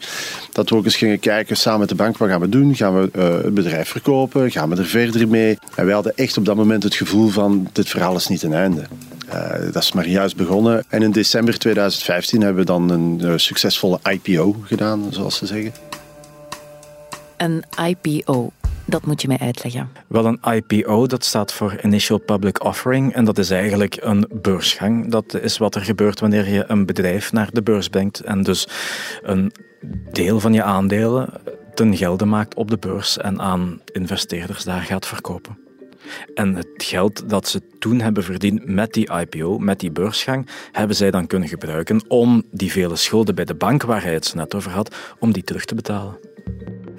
Dat 0.52 0.71
we 0.71 0.76
ook 0.76 0.85
eens 0.85 0.97
gingen 0.97 1.19
kijken 1.19 1.57
samen 1.57 1.81
met 1.81 1.88
de 1.88 1.95
bank, 1.95 2.16
wat 2.19 2.28
gaan 2.28 2.40
we 2.40 2.49
doen? 2.49 2.75
Gaan 2.75 3.00
we 3.00 3.11
uh, 3.16 3.45
het 3.45 3.55
bedrijf 3.55 3.88
verkopen? 3.88 4.50
Gaan 4.50 4.71
we 4.71 4.76
er 4.76 4.87
verder 4.87 5.28
mee? 5.28 5.59
En 5.75 5.85
wij 5.85 5.95
hadden 5.95 6.16
echt 6.16 6.37
op 6.37 6.45
dat 6.45 6.57
moment 6.57 6.83
het 6.83 6.95
gevoel 6.95 7.28
van, 7.28 7.69
dit 7.73 7.88
verhaal 7.88 8.16
is 8.16 8.26
niet 8.26 8.43
een 8.43 8.55
einde. 8.55 8.83
Uh, 9.28 9.73
dat 9.73 9.83
is 9.83 9.93
maar 9.93 10.09
juist 10.09 10.37
begonnen. 10.37 10.85
En 10.88 11.02
in 11.02 11.11
december 11.11 11.59
2015 11.59 12.40
hebben 12.40 12.61
we 12.61 12.66
dan 12.66 12.90
een 12.90 13.40
succesvolle 13.40 13.99
IPO 14.02 14.57
gedaan, 14.64 15.07
zoals 15.11 15.37
ze 15.37 15.47
zeggen. 15.47 15.73
Een 17.37 17.64
IPO, 17.87 18.52
dat 18.87 19.07
moet 19.07 19.23
je 19.23 19.28
mij 19.28 19.38
uitleggen. 19.38 19.88
Wel, 20.07 20.26
een 20.26 20.40
IPO, 20.55 21.07
dat 21.07 21.25
staat 21.25 21.52
voor 21.52 21.81
Initial 21.83 22.19
Public 22.19 22.64
Offering. 22.64 23.14
En 23.14 23.25
dat 23.25 23.38
is 23.38 23.50
eigenlijk 23.50 23.97
een 24.00 24.28
beursgang. 24.43 25.11
Dat 25.11 25.35
is 25.35 25.59
wat 25.59 25.75
er 25.75 25.85
gebeurt 25.85 26.21
wanneer 26.21 26.49
je 26.49 26.64
een 26.66 26.87
bedrijf 26.87 27.33
naar 27.33 27.49
de 27.52 27.62
beurs 27.62 27.88
brengt. 27.88 28.21
En 28.21 28.43
dus 28.43 28.69
een 29.23 29.52
deel 30.12 30.40
van 30.40 30.52
je 30.52 30.62
aandelen 30.62 31.28
ten 31.75 31.97
gelde 31.97 32.25
maakt 32.25 32.55
op 32.55 32.71
de 32.71 32.78
beurs 32.78 33.19
en 33.19 33.40
aan 33.40 33.81
investeerders 33.93 34.64
daar 34.64 34.83
gaat 34.83 35.07
verkopen. 35.07 35.59
En 36.35 36.55
het 36.55 36.69
geld 36.76 37.28
dat 37.28 37.49
ze 37.49 37.62
toen 37.78 38.00
hebben 38.00 38.25
verdiend 38.25 38.66
met 38.66 38.93
die 38.93 39.12
IPO, 39.12 39.59
met 39.59 39.81
die 39.81 39.90
beursgang, 39.90 40.49
hebben 40.73 40.97
zij 40.97 41.11
dan 41.11 41.26
kunnen 41.26 41.49
gebruiken 41.49 42.05
om 42.09 42.43
die 42.50 42.73
vele 42.73 42.97
schulden 42.97 43.35
bij 43.35 43.45
de 43.45 43.55
bank, 43.55 43.83
waar 43.83 44.02
hij 44.02 44.12
het 44.14 44.35
net 44.35 44.55
over 44.55 44.71
had, 44.71 44.95
om 45.19 45.33
die 45.33 45.45
terug 45.45 45.64
te 45.64 45.75
betalen. 45.75 46.16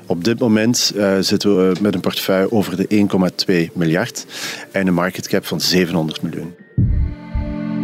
Op 0.05 0.23
dit 0.23 0.39
moment 0.39 0.91
uh, 0.95 1.17
zitten 1.19 1.57
we 1.57 1.75
met 1.81 1.95
een 1.95 2.01
portefeuille 2.01 2.51
over 2.51 2.77
de 2.77 3.07
1,2 3.69 3.73
miljard 3.73 4.25
en 4.71 4.87
een 4.87 4.93
market 4.93 5.27
cap 5.27 5.45
van 5.45 5.61
700 5.61 6.21
miljoen. 6.21 6.55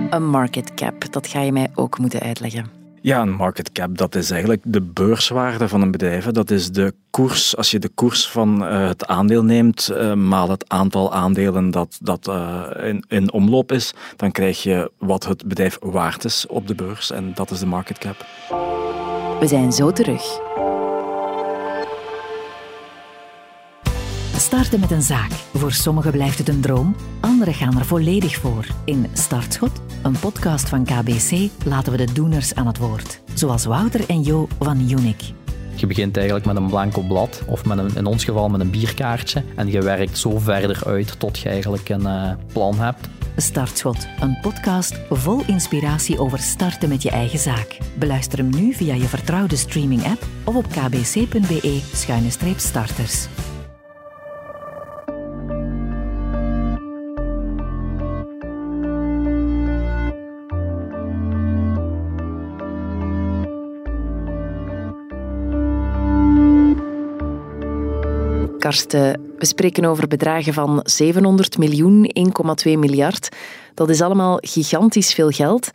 Een 0.10 0.30
market 0.30 0.74
cap, 0.74 1.12
dat 1.14 1.28
ga 1.28 1.42
je 1.42 1.52
mij 1.52 1.68
ook 1.76 1.98
moeten 1.98 2.20
uitleggen. 2.20 2.82
Ja, 3.02 3.22
een 3.22 3.34
market 3.34 3.72
cap, 3.72 3.98
dat 3.98 4.16
is 4.16 4.32
eigenlijk 4.32 4.62
de 4.66 4.82
beurswaarde 4.82 5.68
van 5.68 5.82
een 5.82 5.92
bedrijf. 5.92 6.26
Dat 6.26 6.52
is 6.52 6.72
de 6.72 6.94
koers, 7.10 7.58
als 7.58 7.72
je 7.72 7.80
de 7.80 7.90
koers 7.90 8.30
van 8.30 8.64
uh, 8.64 8.88
het 8.88 9.08
aandeel 9.08 9.44
neemt, 9.44 9.90
uh, 9.92 10.14
maal 10.14 10.50
het 10.50 10.70
aantal 10.70 11.14
aandelen 11.14 11.72
dat, 11.72 11.98
dat 12.02 12.28
uh, 12.28 12.64
in, 12.84 13.06
in 13.08 13.32
omloop 13.32 13.72
is, 13.72 13.94
dan 14.16 14.32
krijg 14.32 14.64
je 14.64 14.92
wat 14.98 15.26
het 15.26 15.46
bedrijf 15.46 15.78
waard 15.82 16.26
is 16.26 16.48
op 16.48 16.68
de 16.68 16.76
beurs. 16.76 17.12
En 17.12 17.32
dat 17.34 17.52
is 17.52 17.60
de 17.60 17.66
market 17.66 17.98
cap. 17.98 18.26
We 19.40 19.48
zijn 19.48 19.72
zo 19.72 19.92
terug. 19.92 20.40
Starten 24.38 24.80
met 24.80 24.92
een 24.92 25.02
zaak. 25.02 25.32
Voor 25.32 25.72
sommigen 25.72 26.12
blijft 26.12 26.38
het 26.38 26.50
een 26.50 26.62
droom, 26.62 26.96
anderen 27.20 27.54
gaan 27.54 27.78
er 27.78 27.86
volledig 27.86 28.36
voor. 28.36 28.66
In 28.86 29.08
Startschot, 29.14 29.82
een 30.04 30.20
podcast 30.20 30.70
van 30.70 30.84
KBC, 30.84 31.50
laten 31.66 31.92
we 31.92 32.06
de 32.06 32.14
doeners 32.14 32.56
aan 32.56 32.68
het 32.68 32.78
woord. 32.78 33.22
Zoals 33.34 33.66
Wouter 33.66 34.10
en 34.10 34.22
Jo 34.22 34.48
van 34.60 34.90
Unique. 34.90 35.34
Je 35.76 35.88
begint 35.88 36.18
eigenlijk 36.18 36.46
met 36.46 36.56
een 36.56 36.68
blanco 36.68 37.02
blad, 37.02 37.44
of 37.48 37.66
met 37.66 37.78
een, 37.78 37.96
in 37.96 38.06
ons 38.06 38.24
geval 38.24 38.50
met 38.50 38.62
een 38.62 38.70
bierkaartje. 38.70 39.44
En 39.56 39.72
je 39.72 39.82
werkt 39.82 40.18
zo 40.18 40.40
verder 40.40 40.82
uit 40.86 41.20
tot 41.20 41.40
je 41.40 41.50
eigenlijk 41.50 41.90
een 41.90 42.02
uh, 42.02 42.32
plan 42.52 42.80
hebt. 42.80 43.08
Startschot, 43.36 44.08
een 44.20 44.38
podcast 44.42 45.00
vol 45.10 45.44
inspiratie 45.48 46.20
over 46.20 46.40
starten 46.40 46.90
met 46.90 47.04
je 47.04 47.10
eigen 47.10 47.40
zaak. 47.40 47.78
Beluister 48.00 48.38
hem 48.38 48.50
nu 48.50 48.74
via 48.74 48.94
je 48.94 49.08
vertrouwde 49.08 49.56
streaming-app 49.56 50.26
of 50.44 50.56
op 50.56 50.68
kbc.be-starters. 50.68 53.28
We 68.64 69.18
spreken 69.38 69.86
over 69.86 70.08
bedragen 70.08 70.54
van 70.54 70.80
700 70.84 71.58
miljoen, 71.58 72.12
1,2 72.66 72.72
miljard. 72.78 73.30
Dat 73.74 73.90
is 73.90 74.02
allemaal 74.02 74.38
gigantisch 74.42 75.14
veel 75.14 75.30
geld. 75.30 75.72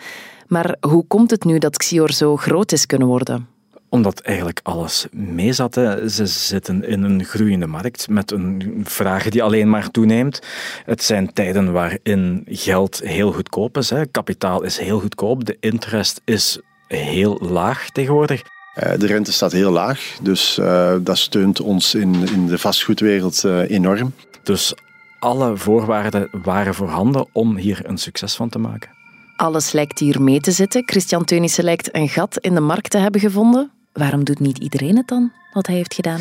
Maar 0.47 0.77
hoe 0.81 1.05
komt 1.07 1.31
het 1.31 1.45
nu 1.45 1.59
dat 1.59 1.77
Xior 1.77 2.13
zo 2.13 2.37
groot 2.37 2.73
is 2.73 2.87
kunnen 2.87 3.09
worden? 3.09 3.49
Omdat 3.89 4.21
eigenlijk 4.21 4.61
alles 4.63 5.07
meezat. 5.11 5.75
Ze 5.75 6.27
zitten 6.27 6.85
in 6.85 7.03
een 7.03 7.25
groeiende 7.25 7.67
markt 7.67 8.09
met 8.09 8.31
een 8.31 8.81
vraag 8.85 9.29
die 9.29 9.43
alleen 9.43 9.71
maar 9.71 9.91
toeneemt. 9.91 10.43
Het 10.85 11.03
zijn 11.03 11.33
tijden 11.33 11.73
waarin 11.73 12.43
geld 12.47 13.01
heel 13.05 13.33
goedkoop 13.33 13.77
is. 13.77 13.93
Kapitaal 14.11 14.63
is 14.63 14.79
heel 14.79 15.01
goedkoop. 15.01 15.45
De 15.45 15.57
interest 15.61 16.21
is 16.25 16.61
heel 16.87 17.39
laag 17.41 17.91
tegenwoordig. 17.91 18.43
Eh, 18.79 18.99
de 18.99 19.07
rente 19.07 19.33
staat 19.33 19.53
heel 19.53 19.71
laag, 19.71 20.17
dus 20.23 20.59
uh, 20.59 20.95
dat 21.01 21.19
steunt 21.19 21.61
ons 21.61 21.95
in, 21.95 22.15
in 22.29 22.47
de 22.47 22.59
vastgoedwereld 22.59 23.43
uh, 23.45 23.71
enorm. 23.71 24.13
Dus 24.43 24.75
alle 25.19 25.57
voorwaarden 25.57 26.29
waren 26.43 26.75
voorhanden 26.75 27.27
om 27.33 27.57
hier 27.57 27.81
een 27.83 27.99
succes 27.99 28.35
van 28.35 28.49
te 28.49 28.59
maken. 28.59 28.91
Alles 29.37 29.73
lijkt 29.73 29.99
hier 29.99 30.23
mee 30.23 30.41
te 30.41 30.51
zitten. 30.51 30.83
Christian 30.87 31.25
Teunissen 31.25 31.65
lijkt 31.65 31.95
een 31.95 32.09
gat 32.09 32.39
in 32.39 32.55
de 32.55 32.61
markt 32.61 32.91
te 32.91 32.99
hebben 32.99 33.21
gevonden. 33.21 33.71
Waarom 33.93 34.25
doet 34.25 34.41
niet 34.41 34.59
iedereen 34.59 34.97
het 34.97 35.09
dan, 35.09 35.33
wat 35.53 35.67
hij 35.67 35.77
heeft 35.77 35.95
gedaan? 35.95 36.21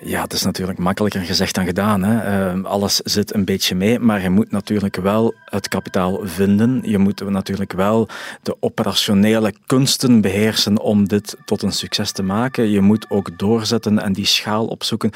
Ja, 0.00 0.22
het 0.22 0.32
is 0.32 0.42
natuurlijk 0.42 0.78
makkelijker 0.78 1.20
gezegd 1.20 1.54
dan 1.54 1.64
gedaan. 1.64 2.02
Hè. 2.02 2.54
Uh, 2.54 2.64
alles 2.64 2.96
zit 2.96 3.34
een 3.34 3.44
beetje 3.44 3.74
mee, 3.74 3.98
maar 3.98 4.22
je 4.22 4.30
moet 4.30 4.50
natuurlijk 4.50 4.96
wel 4.96 5.34
het 5.44 5.68
kapitaal 5.68 6.20
vinden. 6.22 6.80
Je 6.84 6.98
moet 6.98 7.30
natuurlijk 7.30 7.72
wel 7.72 8.08
de 8.42 8.56
operationele 8.60 9.54
kunsten 9.66 10.20
beheersen 10.20 10.80
om 10.80 11.08
dit 11.08 11.36
tot 11.44 11.62
een 11.62 11.72
succes 11.72 12.12
te 12.12 12.22
maken. 12.22 12.70
Je 12.70 12.80
moet 12.80 13.10
ook 13.10 13.38
doorzetten 13.38 13.98
en 13.98 14.12
die 14.12 14.26
schaal 14.26 14.66
opzoeken. 14.66 15.10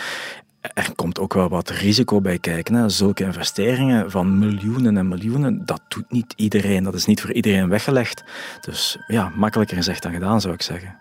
Er 0.75 0.92
komt 0.95 1.18
ook 1.18 1.35
wel 1.35 1.49
wat 1.49 1.71
risico 1.71 2.21
bij 2.21 2.38
kijken. 2.38 2.75
Hè. 2.75 2.88
Zulke 2.88 3.25
investeringen 3.25 4.11
van 4.11 4.38
miljoenen 4.38 4.97
en 4.97 5.09
miljoenen, 5.09 5.62
dat 5.64 5.80
doet 5.88 6.11
niet 6.11 6.33
iedereen. 6.37 6.85
Dat 6.85 6.95
is 6.95 7.06
niet 7.06 7.21
voor 7.21 7.33
iedereen 7.33 7.68
weggelegd. 7.68 8.25
Dus 8.61 8.99
ja, 9.06 9.33
makkelijker 9.37 9.76
gezegd 9.76 10.02
dan 10.02 10.12
gedaan, 10.12 10.40
zou 10.40 10.54
ik 10.54 10.62
zeggen. 10.62 10.99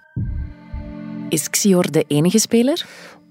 Is 1.30 1.50
Xior 1.50 1.92
de 1.92 2.04
enige 2.08 2.40
speler? 2.40 2.86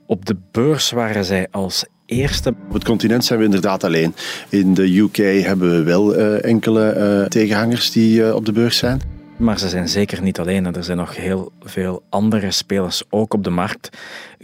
Op 0.06 0.26
de 0.26 0.36
beurs 0.50 0.90
waren 0.90 1.24
zij 1.24 1.46
als 1.50 1.84
eerste. 2.06 2.54
Op 2.68 2.74
het 2.74 2.84
continent 2.84 3.24
zijn 3.24 3.38
we 3.38 3.44
inderdaad 3.44 3.84
alleen. 3.84 4.14
In 4.48 4.74
de 4.74 4.98
UK 4.98 5.16
hebben 5.44 5.70
we 5.70 5.82
wel 5.82 6.18
uh, 6.18 6.44
enkele 6.44 6.94
uh, 6.96 7.26
tegenhangers 7.28 7.90
die 7.90 8.20
uh, 8.20 8.34
op 8.34 8.46
de 8.46 8.52
beurs 8.52 8.76
zijn. 8.76 9.00
Maar 9.36 9.58
ze 9.58 9.68
zijn 9.68 9.88
zeker 9.88 10.22
niet 10.22 10.38
alleen. 10.38 10.74
Er 10.74 10.84
zijn 10.84 10.98
nog 10.98 11.16
heel 11.16 11.52
veel 11.60 12.02
andere 12.08 12.50
spelers 12.50 13.02
ook 13.10 13.34
op 13.34 13.44
de 13.44 13.50
markt. 13.50 13.90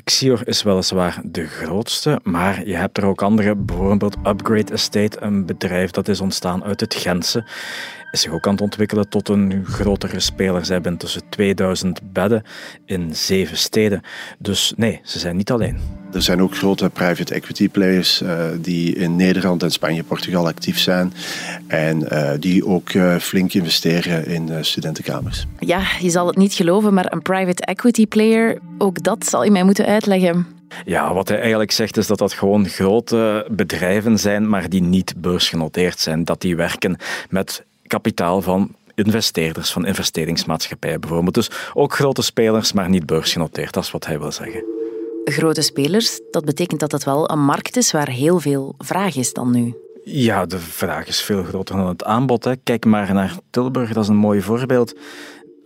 Xior 0.04 0.40
is 0.45 0.62
weliswaar 0.62 1.21
de 1.25 1.47
grootste, 1.47 2.21
maar 2.23 2.66
je 2.66 2.75
hebt 2.75 2.99
er 2.99 3.04
ook 3.04 3.23
andere. 3.23 3.57
Bijvoorbeeld 3.57 4.16
Upgrade 4.26 4.73
Estate, 4.73 5.16
een 5.21 5.47
bedrijf 5.47 5.90
dat 5.90 6.09
is 6.09 6.21
ontstaan 6.21 6.64
uit 6.64 6.80
het 6.80 6.95
Gentse 6.95 7.45
is 8.11 8.21
zich 8.21 8.33
ook 8.33 8.47
aan 8.47 8.52
het 8.52 8.61
ontwikkelen 8.61 9.09
tot 9.09 9.28
een 9.28 9.64
grotere 9.66 10.21
speler. 10.21 10.64
Zij 10.64 10.75
hebben 10.75 10.97
tussen 10.97 11.23
2000 11.28 12.00
bedden 12.12 12.42
in 12.85 13.14
zeven 13.14 13.57
steden. 13.57 14.02
Dus 14.38 14.73
nee, 14.76 15.00
ze 15.02 15.19
zijn 15.19 15.37
niet 15.37 15.50
alleen. 15.50 15.78
Er 16.12 16.23
zijn 16.23 16.42
ook 16.42 16.57
grote 16.57 16.90
private 16.90 17.35
equity 17.35 17.69
players 17.69 18.23
uh, 18.23 18.45
die 18.59 18.95
in 18.95 19.16
Nederland 19.16 19.62
en 19.62 19.71
Spanje, 19.71 20.02
Portugal 20.02 20.47
actief 20.47 20.78
zijn. 20.78 21.12
En 21.66 22.07
uh, 22.12 22.30
die 22.38 22.66
ook 22.66 22.92
uh, 22.92 23.16
flink 23.16 23.52
investeren 23.52 24.26
in 24.26 24.64
studentenkamers. 24.64 25.47
Ja, 25.59 25.83
je 26.00 26.11
zal 26.11 26.26
het 26.26 26.37
niet 26.37 26.52
geloven, 26.54 26.95
maar 26.95 27.12
een 27.12 27.23
private 27.23 27.64
equity 27.64 28.07
player, 28.07 28.59
ook 28.80 29.02
dat 29.02 29.26
zal 29.26 29.44
je 29.44 29.50
mij 29.50 29.64
moeten 29.64 29.87
uitleggen. 29.87 30.46
Ja, 30.84 31.14
wat 31.14 31.28
hij 31.28 31.38
eigenlijk 31.38 31.70
zegt 31.70 31.96
is 31.96 32.06
dat 32.06 32.18
dat 32.18 32.32
gewoon 32.32 32.68
grote 32.68 33.46
bedrijven 33.50 34.18
zijn, 34.18 34.49
maar 34.49 34.68
die 34.68 34.82
niet 34.82 35.14
beursgenoteerd 35.16 35.99
zijn. 36.00 36.25
Dat 36.25 36.40
die 36.40 36.56
werken 36.56 36.96
met 37.28 37.64
kapitaal 37.87 38.42
van 38.42 38.75
investeerders, 38.94 39.72
van 39.72 39.87
investeringsmaatschappijen 39.87 41.00
bijvoorbeeld. 41.00 41.34
Dus 41.34 41.50
ook 41.75 41.94
grote 41.94 42.22
spelers, 42.22 42.72
maar 42.72 42.88
niet 42.88 43.06
beursgenoteerd. 43.06 43.72
Dat 43.72 43.84
is 43.84 43.90
wat 43.90 44.06
hij 44.06 44.18
wil 44.18 44.32
zeggen. 44.32 44.64
Grote 45.25 45.62
spelers, 45.62 46.20
dat 46.30 46.44
betekent 46.44 46.80
dat 46.80 46.92
het 46.92 47.04
wel 47.04 47.30
een 47.30 47.44
markt 47.44 47.76
is 47.76 47.92
waar 47.92 48.08
heel 48.08 48.40
veel 48.40 48.75
vraag 48.78 49.16
is 49.16 49.32
dan 49.32 49.50
nu. 49.50 49.75
Ja, 50.04 50.46
de 50.46 50.58
vraag 50.58 51.06
is 51.06 51.20
veel 51.20 51.44
groter 51.44 51.76
dan 51.76 51.87
het 51.87 52.04
aanbod. 52.04 52.44
Hè. 52.44 52.56
Kijk 52.56 52.84
maar 52.84 53.14
naar 53.14 53.37
Tilburg, 53.50 53.92
dat 53.92 54.02
is 54.02 54.08
een 54.08 54.16
mooi 54.16 54.40
voorbeeld. 54.40 54.94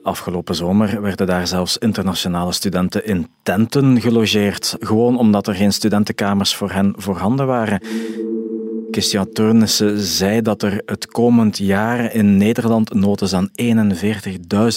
Afgelopen 0.05 0.55
zomer 0.55 1.03
werden 1.03 1.27
daar 1.27 1.47
zelfs 1.47 1.79
internationale 1.79 2.53
studenten 2.53 3.07
in 3.07 3.29
tenten 3.43 4.01
gelogeerd, 4.01 4.77
gewoon 4.81 5.19
omdat 5.19 5.47
er 5.47 5.55
geen 5.55 5.73
studentenkamers 5.73 6.55
voor 6.55 6.71
hen 6.71 6.95
voorhanden 6.97 7.47
waren. 7.47 7.81
Christian 8.91 9.33
Teunissen 9.33 9.99
zei 9.99 10.43
dat 10.43 10.63
er 10.63 10.83
het 10.87 11.07
komend 11.07 11.59
jaar 11.59 12.15
in 12.15 12.37
Nederland 12.37 12.95
nood 12.95 13.33
aan 13.33 13.51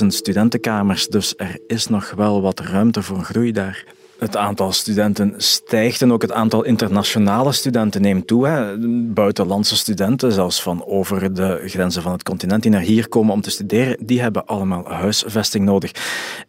41.000 0.02 0.06
studentenkamers. 0.08 1.08
Dus 1.08 1.34
er 1.38 1.60
is 1.68 1.88
nog 1.88 2.12
wel 2.16 2.42
wat 2.42 2.60
ruimte 2.60 3.02
voor 3.02 3.24
groei 3.24 3.52
daar. 3.52 3.97
Het 4.20 4.38
aantal 4.38 4.72
studenten 4.72 5.34
stijgt 5.38 6.02
en 6.02 6.12
ook 6.12 6.22
het 6.22 6.32
aantal 6.32 6.64
internationale 6.64 7.52
studenten 7.52 8.02
neemt 8.02 8.28
toe. 8.28 8.48
Hè. 8.48 8.78
Buitenlandse 9.14 9.76
studenten, 9.76 10.32
zelfs 10.32 10.62
van 10.62 10.86
over 10.86 11.34
de 11.34 11.62
grenzen 11.66 12.02
van 12.02 12.12
het 12.12 12.24
continent, 12.24 12.62
die 12.62 12.72
naar 12.72 12.82
hier 12.82 13.10
komen 13.10 13.34
om 13.34 13.42
te 13.42 13.50
studeren, 13.50 13.98
die 14.06 14.22
hebben 14.22 14.46
allemaal 14.46 14.86
huisvesting 14.92 15.66
nodig. 15.66 15.92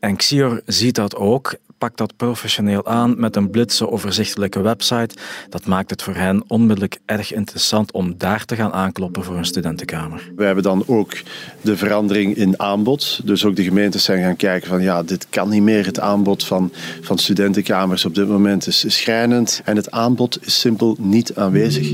En 0.00 0.16
Xior 0.16 0.60
ziet 0.66 0.94
dat 0.94 1.16
ook 1.16 1.54
pakt 1.78 1.96
dat 1.96 2.16
professioneel 2.16 2.86
aan 2.86 3.20
met 3.20 3.36
een 3.36 3.50
blitse, 3.50 3.90
overzichtelijke 3.90 4.60
website. 4.60 5.14
Dat 5.48 5.66
maakt 5.66 5.90
het 5.90 6.02
voor 6.02 6.14
hen 6.14 6.42
onmiddellijk 6.46 6.98
erg 7.04 7.32
interessant 7.32 7.92
om 7.92 8.14
daar 8.18 8.44
te 8.44 8.56
gaan 8.56 8.72
aankloppen 8.72 9.24
voor 9.24 9.36
een 9.36 9.44
studentenkamer. 9.44 10.32
We 10.36 10.44
hebben 10.44 10.64
dan 10.64 10.84
ook 10.86 11.12
de 11.60 11.76
verandering 11.76 12.36
in 12.36 12.60
aanbod. 12.60 13.20
Dus 13.24 13.44
ook 13.44 13.56
de 13.56 13.62
gemeentes 13.62 14.04
zijn 14.04 14.22
gaan 14.22 14.36
kijken 14.36 14.68
van 14.68 14.82
ja, 14.82 15.02
dit 15.02 15.26
kan 15.30 15.48
niet 15.48 15.62
meer. 15.62 15.86
Het 15.86 16.00
aanbod 16.00 16.44
van, 16.44 16.72
van 17.00 17.18
studentenkamers 17.18 18.04
op 18.04 18.14
dit 18.14 18.28
moment 18.28 18.66
is 18.66 18.84
schrijnend. 18.86 19.60
En 19.64 19.76
het 19.76 19.90
aanbod 19.90 20.38
is 20.46 20.60
simpel 20.60 20.96
niet 20.98 21.34
aanwezig. 21.34 21.86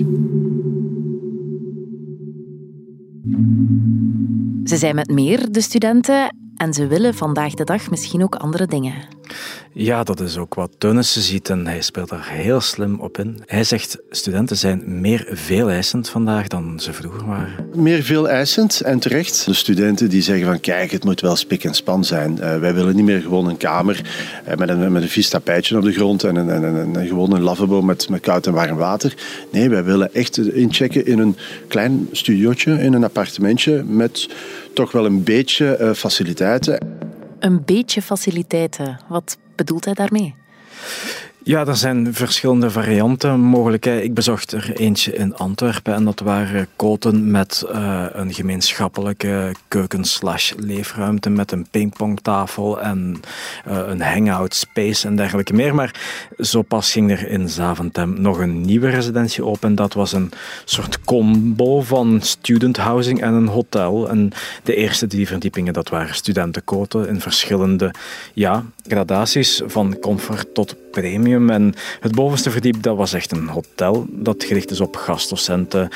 Ze 4.64 4.76
zijn 4.76 4.94
met 4.94 5.10
meer, 5.10 5.52
de 5.52 5.60
studenten, 5.60 6.43
en 6.56 6.72
ze 6.72 6.86
willen 6.86 7.14
vandaag 7.14 7.54
de 7.54 7.64
dag 7.64 7.90
misschien 7.90 8.22
ook 8.22 8.34
andere 8.34 8.66
dingen. 8.66 8.94
Ja, 9.72 10.02
dat 10.02 10.20
is 10.20 10.36
ook 10.36 10.54
wat 10.54 10.70
Teunissen 10.78 11.22
ziet 11.22 11.50
en 11.50 11.66
hij 11.66 11.80
speelt 11.80 12.08
daar 12.08 12.28
heel 12.28 12.60
slim 12.60 13.00
op 13.00 13.18
in. 13.18 13.42
Hij 13.46 13.64
zegt, 13.64 13.98
studenten 14.10 14.56
zijn 14.56 15.00
meer 15.00 15.26
veeleisend 15.30 16.08
vandaag 16.08 16.48
dan 16.48 16.80
ze 16.80 16.92
vroeger 16.92 17.26
waren. 17.26 17.68
Meer 17.74 18.02
veeleisend 18.02 18.80
en 18.80 18.98
terecht. 18.98 19.44
De 19.44 19.54
studenten 19.54 20.08
die 20.08 20.22
zeggen 20.22 20.46
van 20.46 20.60
kijk, 20.60 20.90
het 20.90 21.04
moet 21.04 21.20
wel 21.20 21.36
spik 21.36 21.64
en 21.64 21.74
span 21.74 22.04
zijn. 22.04 22.36
Uh, 22.40 22.58
wij 22.58 22.74
willen 22.74 22.96
niet 22.96 23.04
meer 23.04 23.20
gewoon 23.20 23.48
een 23.48 23.56
kamer 23.56 24.00
uh, 24.48 24.54
met, 24.54 24.68
een, 24.68 24.92
met 24.92 25.02
een 25.02 25.08
vies 25.08 25.28
tapijtje 25.28 25.76
op 25.76 25.82
de 25.82 25.92
grond 25.92 26.24
en, 26.24 26.36
een, 26.36 26.50
en, 26.50 26.64
en, 26.64 26.96
en 26.96 27.06
gewoon 27.06 27.32
een 27.32 27.42
lavabo 27.42 27.82
met, 27.82 28.08
met 28.08 28.20
koud 28.20 28.46
en 28.46 28.52
warm 28.52 28.76
water. 28.76 29.14
Nee, 29.50 29.68
wij 29.68 29.84
willen 29.84 30.14
echt 30.14 30.38
inchecken 30.38 31.06
in 31.06 31.18
een 31.18 31.36
klein 31.68 32.08
studiootje, 32.12 32.82
in 32.82 32.92
een 32.92 33.04
appartementje 33.04 33.82
met 33.82 34.28
toch 34.74 34.92
wel 34.92 35.04
een 35.04 35.22
beetje 35.22 35.78
uh, 35.80 35.92
faciliteiten. 35.92 36.98
Een 37.38 37.64
beetje 37.64 38.02
faciliteiten. 38.02 39.00
Wat 39.08 39.38
bedoelt 39.56 39.84
hij 39.84 39.94
daarmee? 39.94 40.34
Ja, 41.46 41.66
er 41.66 41.76
zijn 41.76 42.14
verschillende 42.14 42.70
varianten 42.70 43.40
mogelijk. 43.40 43.86
Ik 43.86 44.14
bezocht 44.14 44.52
er 44.52 44.72
eentje 44.76 45.12
in 45.12 45.36
Antwerpen 45.36 45.94
en 45.94 46.04
dat 46.04 46.20
waren 46.20 46.68
koten 46.76 47.30
met 47.30 47.64
uh, 47.70 48.04
een 48.12 48.34
gemeenschappelijke 48.34 49.54
keuken-slash-leefruimte 49.68 51.30
met 51.30 51.52
een 51.52 51.66
pingpongtafel 51.70 52.80
en 52.80 53.20
uh, 53.68 53.80
een 53.86 54.00
hangout 54.00 54.54
space 54.54 55.06
en 55.06 55.16
dergelijke 55.16 55.54
meer. 55.54 55.74
Maar 55.74 55.94
zo 56.38 56.62
pas 56.62 56.92
ging 56.92 57.10
er 57.10 57.28
in 57.28 57.48
Zaventem 57.48 58.20
nog 58.20 58.38
een 58.38 58.60
nieuwe 58.60 58.88
residentie 58.88 59.44
open. 59.44 59.74
Dat 59.74 59.94
was 59.94 60.12
een 60.12 60.30
soort 60.64 61.00
combo 61.00 61.80
van 61.80 62.20
student 62.20 62.76
housing 62.76 63.22
en 63.22 63.32
een 63.32 63.48
hotel. 63.48 64.08
En 64.08 64.32
de 64.62 64.74
eerste 64.74 65.06
drie 65.06 65.26
verdiepingen, 65.26 65.72
dat 65.72 65.88
waren 65.88 66.14
studentenkoten 66.14 67.08
in 67.08 67.20
verschillende 67.20 67.94
ja, 68.34 68.64
gradaties 68.86 69.62
van 69.66 69.98
comfort 70.00 70.54
tot 70.54 70.74
premium. 70.94 71.50
En 71.50 71.74
het 72.00 72.14
bovenste 72.14 72.50
verdiep 72.50 72.82
dat 72.82 72.96
was 72.96 73.12
echt 73.12 73.32
een 73.32 73.48
hotel 73.48 74.06
dat 74.08 74.44
gericht 74.44 74.70
is 74.70 74.80
op 74.80 74.96
gastdocenten, 74.96 75.88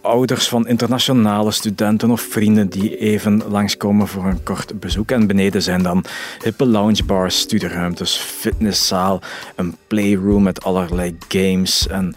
ouders 0.00 0.48
van 0.48 0.68
internationale 0.68 1.50
studenten 1.50 2.10
of 2.10 2.20
vrienden 2.20 2.68
die 2.68 2.96
even 2.96 3.42
langskomen 3.48 4.08
voor 4.08 4.24
een 4.24 4.42
kort 4.42 4.80
bezoek. 4.80 5.10
En 5.10 5.26
beneden 5.26 5.62
zijn 5.62 5.82
dan 5.82 6.04
hippe 6.42 6.66
loungebars, 6.66 7.38
studieruimtes, 7.38 8.16
fitnesszaal, 8.16 9.20
een 9.56 9.76
playroom 9.86 10.42
met 10.42 10.64
allerlei 10.64 11.16
games 11.28 11.86
en 11.88 12.14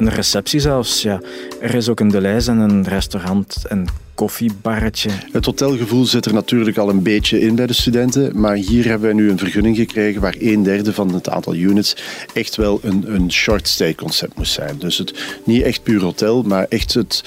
een 0.00 0.14
receptie 0.14 0.60
zelfs. 0.60 1.02
Ja. 1.02 1.20
Er 1.60 1.74
is 1.74 1.88
ook 1.88 2.00
een 2.00 2.08
Deleuze 2.08 2.50
en 2.50 2.58
een 2.58 2.84
restaurant 2.88 3.64
en 3.68 3.86
koffiebarretje. 4.14 5.10
Het 5.32 5.44
hotelgevoel 5.44 6.04
zit 6.04 6.26
er 6.26 6.34
natuurlijk 6.34 6.76
al 6.76 6.88
een 6.88 7.02
beetje 7.02 7.40
in 7.40 7.54
bij 7.54 7.66
de 7.66 7.72
studenten, 7.72 8.40
maar 8.40 8.54
hier 8.54 8.84
hebben 8.84 9.08
we 9.08 9.14
nu 9.14 9.30
een 9.30 9.38
vergunning 9.38 9.76
gekregen 9.76 10.20
waar 10.20 10.34
een 10.38 10.62
derde 10.62 10.92
van 10.92 11.14
het 11.14 11.28
aantal 11.28 11.54
units 11.54 11.96
echt 12.32 12.56
wel 12.56 12.78
een, 12.82 13.14
een 13.14 13.32
short 13.32 13.68
stay 13.68 13.94
concept 13.94 14.36
moest 14.36 14.52
zijn. 14.52 14.78
Dus 14.78 14.98
het, 14.98 15.38
niet 15.44 15.62
echt 15.62 15.82
puur 15.82 16.00
hotel, 16.00 16.42
maar 16.42 16.66
echt 16.68 16.94
het, 16.94 17.24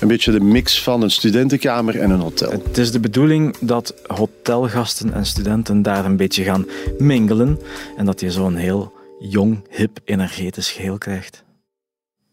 een 0.00 0.08
beetje 0.08 0.32
de 0.32 0.40
mix 0.40 0.82
van 0.82 1.02
een 1.02 1.10
studentenkamer 1.10 1.98
en 1.98 2.10
een 2.10 2.20
hotel. 2.20 2.50
Het 2.50 2.78
is 2.78 2.90
de 2.90 3.00
bedoeling 3.00 3.56
dat 3.60 3.94
hotelgasten 4.06 5.12
en 5.12 5.26
studenten 5.26 5.82
daar 5.82 6.04
een 6.04 6.16
beetje 6.16 6.44
gaan 6.44 6.66
mingelen 6.98 7.58
en 7.96 8.04
dat 8.04 8.20
je 8.20 8.30
zo'n 8.30 8.54
heel 8.54 8.92
jong, 9.18 9.64
hip, 9.70 9.98
energetisch 10.04 10.70
geheel 10.70 10.98
krijgt. 10.98 11.44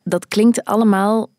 Dat 0.04 0.28
klinkt 0.28 0.64
allemaal 0.64 1.30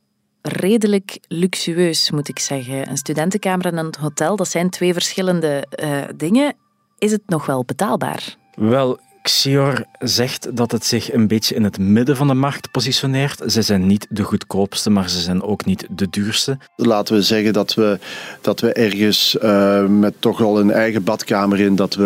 redelijk 0.43 1.19
luxueus, 1.29 2.11
moet 2.11 2.29
ik 2.29 2.39
zeggen. 2.39 2.89
Een 2.89 2.97
studentenkamer 2.97 3.67
en 3.67 3.77
een 3.77 3.95
hotel, 4.01 4.37
dat 4.37 4.49
zijn 4.49 4.71
twee 4.71 4.93
verschillende 4.93 5.67
uh, 5.83 6.03
dingen. 6.17 6.55
Is 6.99 7.13
het 7.13 7.23
nog 7.27 7.47
wel 7.47 7.65
betaalbaar? 7.65 8.37
Wel, 8.55 8.99
Xior 9.25 9.85
zegt 9.99 10.57
dat 10.57 10.73
het 10.73 10.85
zich 10.85 11.13
een 11.13 11.27
beetje 11.27 11.55
in 11.55 11.65
het 11.65 11.79
midden 11.79 12.17
van 12.17 12.27
de 12.27 12.35
markt 12.35 12.71
positioneert. 12.71 13.53
Ze 13.53 13.63
zijn 13.63 13.87
niet 13.87 14.07
de 14.11 14.23
goedkoopste, 14.23 14.91
maar 14.91 15.11
ze 15.11 15.21
zijn 15.21 15.43
ook 15.43 15.65
niet 15.65 15.87
de 15.91 16.11
duurste. 16.11 16.59
Laten 16.77 17.15
we 17.15 17.23
zeggen 17.23 17.53
dat 17.53 17.75
we, 17.75 17.99
dat 18.41 18.61
we 18.61 18.73
ergens 18.73 19.37
uh, 19.43 19.87
met 19.87 20.15
toch 20.19 20.41
al 20.41 20.61
een 20.61 20.71
eigen 20.71 21.05
badkamer 21.05 21.61
in, 21.61 21.77
dat 21.77 21.95
we 21.95 22.03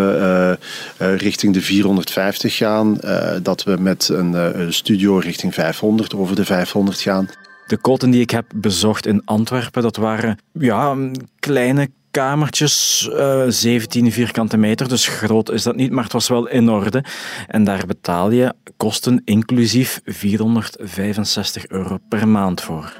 uh, 1.00 1.08
uh, 1.08 1.16
richting 1.16 1.54
de 1.54 1.62
450 1.62 2.56
gaan. 2.56 3.00
dat 3.42 3.64
we 3.64 3.76
met 3.78 4.08
een 4.08 4.72
studio 4.72 5.16
richting 5.16 5.54
500, 5.54 6.14
over 6.14 6.37
de 6.37 6.44
500 6.44 7.00
gaan. 7.00 7.28
De 7.66 7.76
koten 7.76 8.10
die 8.10 8.20
ik 8.20 8.30
heb 8.30 8.44
bezocht 8.54 9.06
in 9.06 9.22
Antwerpen, 9.25 9.82
dat 9.82 9.96
waren 9.96 10.38
ja, 10.52 10.96
kleine 11.38 11.90
kamertjes, 12.11 13.09
uh, 13.12 13.44
17 13.49 14.12
vierkante 14.12 14.57
meter, 14.57 14.88
dus 14.88 15.07
groot 15.07 15.51
is 15.51 15.62
dat 15.62 15.77
niet, 15.77 15.90
maar 15.90 16.05
het 16.05 16.12
was 16.12 16.29
wel 16.29 16.49
in 16.49 16.71
orde. 16.71 17.05
En 17.47 17.64
daar 17.64 17.87
betaal 17.87 18.31
je 18.31 18.55
kosten 18.77 19.23
inclusief 19.25 20.01
465 20.05 21.68
euro 21.68 21.99
per 22.09 22.29
maand 22.29 22.61
voor. 22.61 22.92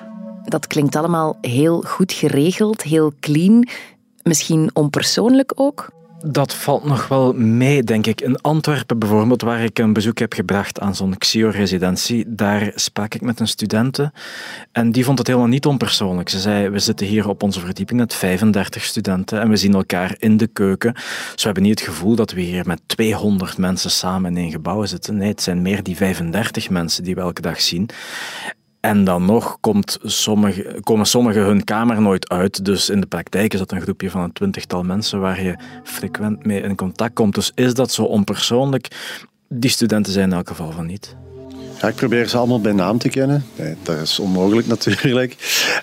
Dat 0.45 0.67
klinkt 0.67 0.97
allemaal 0.97 1.39
heel 1.41 1.81
goed 1.81 2.13
geregeld, 2.13 2.83
heel 2.83 3.13
clean, 3.21 3.69
misschien 4.23 4.71
onpersoonlijk 4.73 5.53
ook. 5.55 5.91
Dat 6.25 6.55
valt 6.55 6.85
nog 6.85 7.09
wel 7.09 7.33
mee, 7.33 7.83
denk 7.83 8.07
ik. 8.07 8.21
In 8.21 8.41
Antwerpen 8.41 8.99
bijvoorbeeld, 8.99 9.43
waar 9.43 9.65
ik 9.65 9.79
een 9.79 9.93
bezoek 9.93 10.19
heb 10.19 10.33
gebracht 10.33 10.81
aan 10.81 10.95
zo'n 10.95 11.19
XIO-residentie, 11.19 12.25
daar 12.29 12.73
sprak 12.75 13.15
ik 13.15 13.21
met 13.21 13.41
een 13.41 13.49
studente 13.49 14.13
en 14.73 14.93
die 14.93 15.05
vond 15.05 15.19
het 15.19 15.27
helemaal 15.27 15.49
niet 15.49 15.67
onpersoonlijk. 15.67 16.29
Ze 16.29 16.41
zei, 16.41 16.69
we 16.69 16.79
zitten 16.79 17.07
hier 17.07 17.29
op 17.29 17.43
onze 17.43 17.61
verdieping 17.61 18.01
met 18.01 18.15
35 18.15 18.85
studenten 18.85 19.41
en 19.41 19.49
we 19.49 19.57
zien 19.57 19.75
elkaar 19.75 20.15
in 20.19 20.37
de 20.37 20.47
keuken. 20.47 20.93
Dus 20.93 21.35
we 21.35 21.43
hebben 21.43 21.63
niet 21.63 21.81
het 21.81 21.89
gevoel 21.89 22.15
dat 22.15 22.31
we 22.31 22.41
hier 22.41 22.67
met 22.67 22.81
200 22.87 23.59
mensen 23.59 23.91
samen 23.91 24.37
in 24.37 24.45
een 24.45 24.51
gebouw 24.51 24.85
zitten. 24.85 25.17
Nee, 25.17 25.29
het 25.29 25.43
zijn 25.43 25.63
meer 25.63 25.83
die 25.83 25.97
35 25.97 26.71
mensen 26.71 27.05
die 27.05 27.15
we 27.15 27.21
elke 27.21 27.41
dag 27.41 27.61
zien. 27.61 27.89
En 28.89 29.05
dan 29.05 29.25
nog 29.25 29.59
komt 29.61 29.99
sommige, 30.03 30.79
komen 30.83 31.07
sommigen 31.07 31.43
hun 31.43 31.65
kamer 31.65 32.01
nooit 32.01 32.29
uit. 32.29 32.65
Dus 32.65 32.91
in 32.91 33.01
de 33.01 33.07
praktijk 33.07 33.53
is 33.53 33.59
dat 33.59 33.73
een 33.73 33.81
groepje 33.81 34.11
van 34.11 34.21
een 34.21 34.33
twintigtal 34.33 34.83
mensen 34.83 35.21
waar 35.21 35.43
je 35.43 35.57
frequent 35.85 36.47
mee 36.47 36.61
in 36.61 36.75
contact 36.75 37.15
komt. 37.15 37.35
Dus 37.35 37.53
is 37.55 37.75
dat 37.75 37.93
zo 37.93 38.03
onpersoonlijk? 38.03 38.89
Die 39.49 39.71
studenten 39.71 40.13
zijn 40.13 40.31
in 40.31 40.37
elk 40.37 40.49
geval 40.49 40.71
van 40.71 40.87
niet. 40.87 41.17
Ik 41.87 41.95
probeer 41.95 42.29
ze 42.29 42.37
allemaal 42.37 42.61
bij 42.61 42.73
naam 42.73 42.99
te 42.99 43.09
kennen. 43.09 43.45
Dat 43.83 43.97
is 43.97 44.19
onmogelijk 44.19 44.67
natuurlijk. 44.75 45.37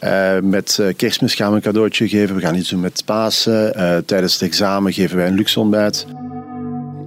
Uh, 0.04 0.39
met 0.39 0.78
uh, 0.82 0.94
kerstmis 0.96 1.36
gaan 1.36 1.50
we 1.50 1.56
een 1.56 1.62
cadeautje 1.62 2.08
geven. 2.08 2.36
We 2.36 2.41
gaan 2.41 2.56
iets 2.56 2.70
doen 2.70 2.80
met 2.80 3.02
Pasen. 3.06 3.74
Uh, 3.78 3.98
tijdens 3.98 4.34
het 4.34 4.41
examen 4.41 4.94
geven 4.94 5.18
wij 5.18 5.28
een 5.28 5.36
luxe 5.36 5.60
ontbijt. 5.60 6.06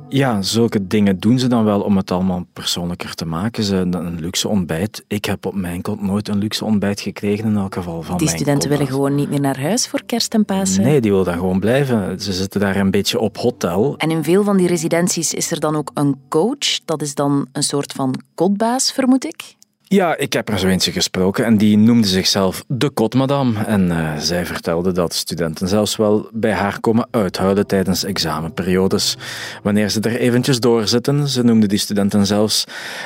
Ja, 0.08 0.42
zulke 0.42 0.86
dingen 0.86 1.18
doen 1.18 1.38
ze 1.38 1.46
dan 1.46 1.64
wel 1.64 1.80
om 1.80 1.96
het 1.96 2.10
allemaal 2.10 2.46
persoonlijker 2.52 3.14
te 3.14 3.24
maken. 3.24 3.64
Ze 3.64 3.76
een 3.76 4.20
luxe 4.20 4.48
ontbijt. 4.48 5.04
Ik 5.06 5.24
heb 5.24 5.46
op 5.46 5.54
mijn 5.54 5.82
kant 5.82 6.02
nooit 6.02 6.28
een 6.28 6.38
luxe 6.38 6.64
ontbijt 6.64 7.00
gekregen, 7.00 7.44
in 7.44 7.56
elk 7.56 7.74
geval 7.74 8.02
van 8.02 8.16
Die 8.16 8.28
studenten 8.28 8.70
willen 8.70 8.86
gewoon 8.86 9.14
niet 9.14 9.30
meer 9.30 9.40
naar 9.40 9.60
huis 9.60 9.88
voor 9.88 10.02
kerst 10.06 10.34
en 10.34 10.44
Pasen? 10.44 10.82
Nee, 10.82 11.00
die 11.00 11.10
willen 11.10 11.26
daar 11.26 11.36
gewoon 11.36 11.60
blijven. 11.60 12.20
Ze 12.20 12.32
zitten 12.32 12.60
daar 12.60 12.76
een 12.76 12.90
beetje 12.90 13.18
op 13.18 13.36
hotel. 13.36 13.94
En 13.96 14.10
in 14.10 14.24
veel 14.24 14.44
van 14.44 14.56
die 14.56 14.66
residenties 14.66 15.34
is 15.34 15.50
er 15.50 15.60
dan 15.60 15.76
ook 15.76 15.90
een 15.94 16.16
coach. 16.28 16.84
Dat 16.84 17.02
is 17.02 17.14
dan 17.14 17.46
een 17.52 17.62
soort 17.62 17.92
van 17.92 18.14
kotbaas, 18.34 18.92
vermoed 18.92 19.24
ik? 19.24 19.56
Ja, 19.90 20.16
ik 20.16 20.33
heb 20.33 20.48
er 20.48 20.59
zo 20.59 20.66
eentje 20.66 20.92
gesproken 20.92 21.44
en 21.44 21.57
die 21.57 21.79
noemde 21.79 22.07
zichzelf 22.07 22.64
de 22.66 22.90
kotmadam. 22.90 23.57
En 23.57 23.87
uh, 23.87 24.16
zij 24.16 24.46
vertelde 24.46 24.92
dat 24.92 25.14
studenten 25.14 25.68
zelfs 25.68 25.96
wel 25.96 26.29
bij 26.33 26.53
haar 26.53 26.81
komen 26.81 27.07
uithuilen 27.11 27.66
tijdens 27.66 28.05
examenperiodes. 28.05 29.16
Wanneer 29.62 29.88
ze 29.88 30.01
er 30.01 30.16
eventjes 30.16 30.61
doorzitten, 30.61 31.29
ze 31.29 31.42
noemde 31.42 31.66
die 31.66 31.79
studenten 31.79 32.27
zelfs 32.27 32.64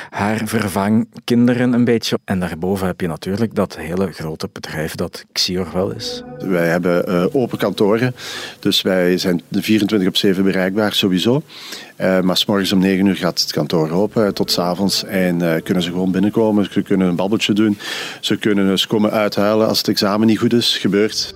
haar 0.09 0.41
vervangkinderen 0.45 1.73
een 1.73 1.85
beetje. 1.85 2.19
En 2.25 2.39
daarboven 2.39 2.87
heb 2.87 3.01
je 3.01 3.07
natuurlijk 3.07 3.55
dat 3.55 3.77
hele 3.77 4.11
grote 4.11 4.49
bedrijf 4.51 4.95
dat 4.95 5.25
Xior 5.31 5.67
wel 5.73 5.91
is. 5.91 6.23
Wij 6.39 6.67
hebben 6.67 7.09
uh, 7.09 7.25
open 7.31 7.57
kantoren, 7.57 8.15
dus 8.59 8.81
wij 8.81 9.17
zijn 9.17 9.41
de 9.47 9.61
24 9.61 10.07
op 10.07 10.17
7 10.17 10.43
bereikbaar 10.43 10.93
sowieso. 10.93 11.43
Uh, 11.97 12.19
maar 12.21 12.43
morgens 12.47 12.71
om 12.71 12.79
9 12.79 13.05
uur 13.05 13.15
gaat 13.15 13.39
het 13.39 13.51
kantoor 13.51 13.89
open 13.89 14.33
tot 14.33 14.51
s 14.51 14.57
avonds 14.57 15.03
en 15.03 15.39
uh, 15.39 15.55
kunnen 15.63 15.83
ze 15.83 15.89
gewoon 15.89 16.11
binnenkomen. 16.11 16.67
Ze 16.71 16.81
kunnen 16.81 17.07
een 17.07 17.15
babbeltje 17.15 17.53
doen. 17.53 17.77
Ze 18.19 18.37
kunnen 18.37 18.69
eens 18.69 18.87
komen 18.87 19.11
uithuilen 19.11 19.67
als 19.67 19.77
het 19.77 19.87
examen 19.87 20.27
niet 20.27 20.39
goed 20.39 20.53
is. 20.53 20.77
Gebeurt. 20.77 21.35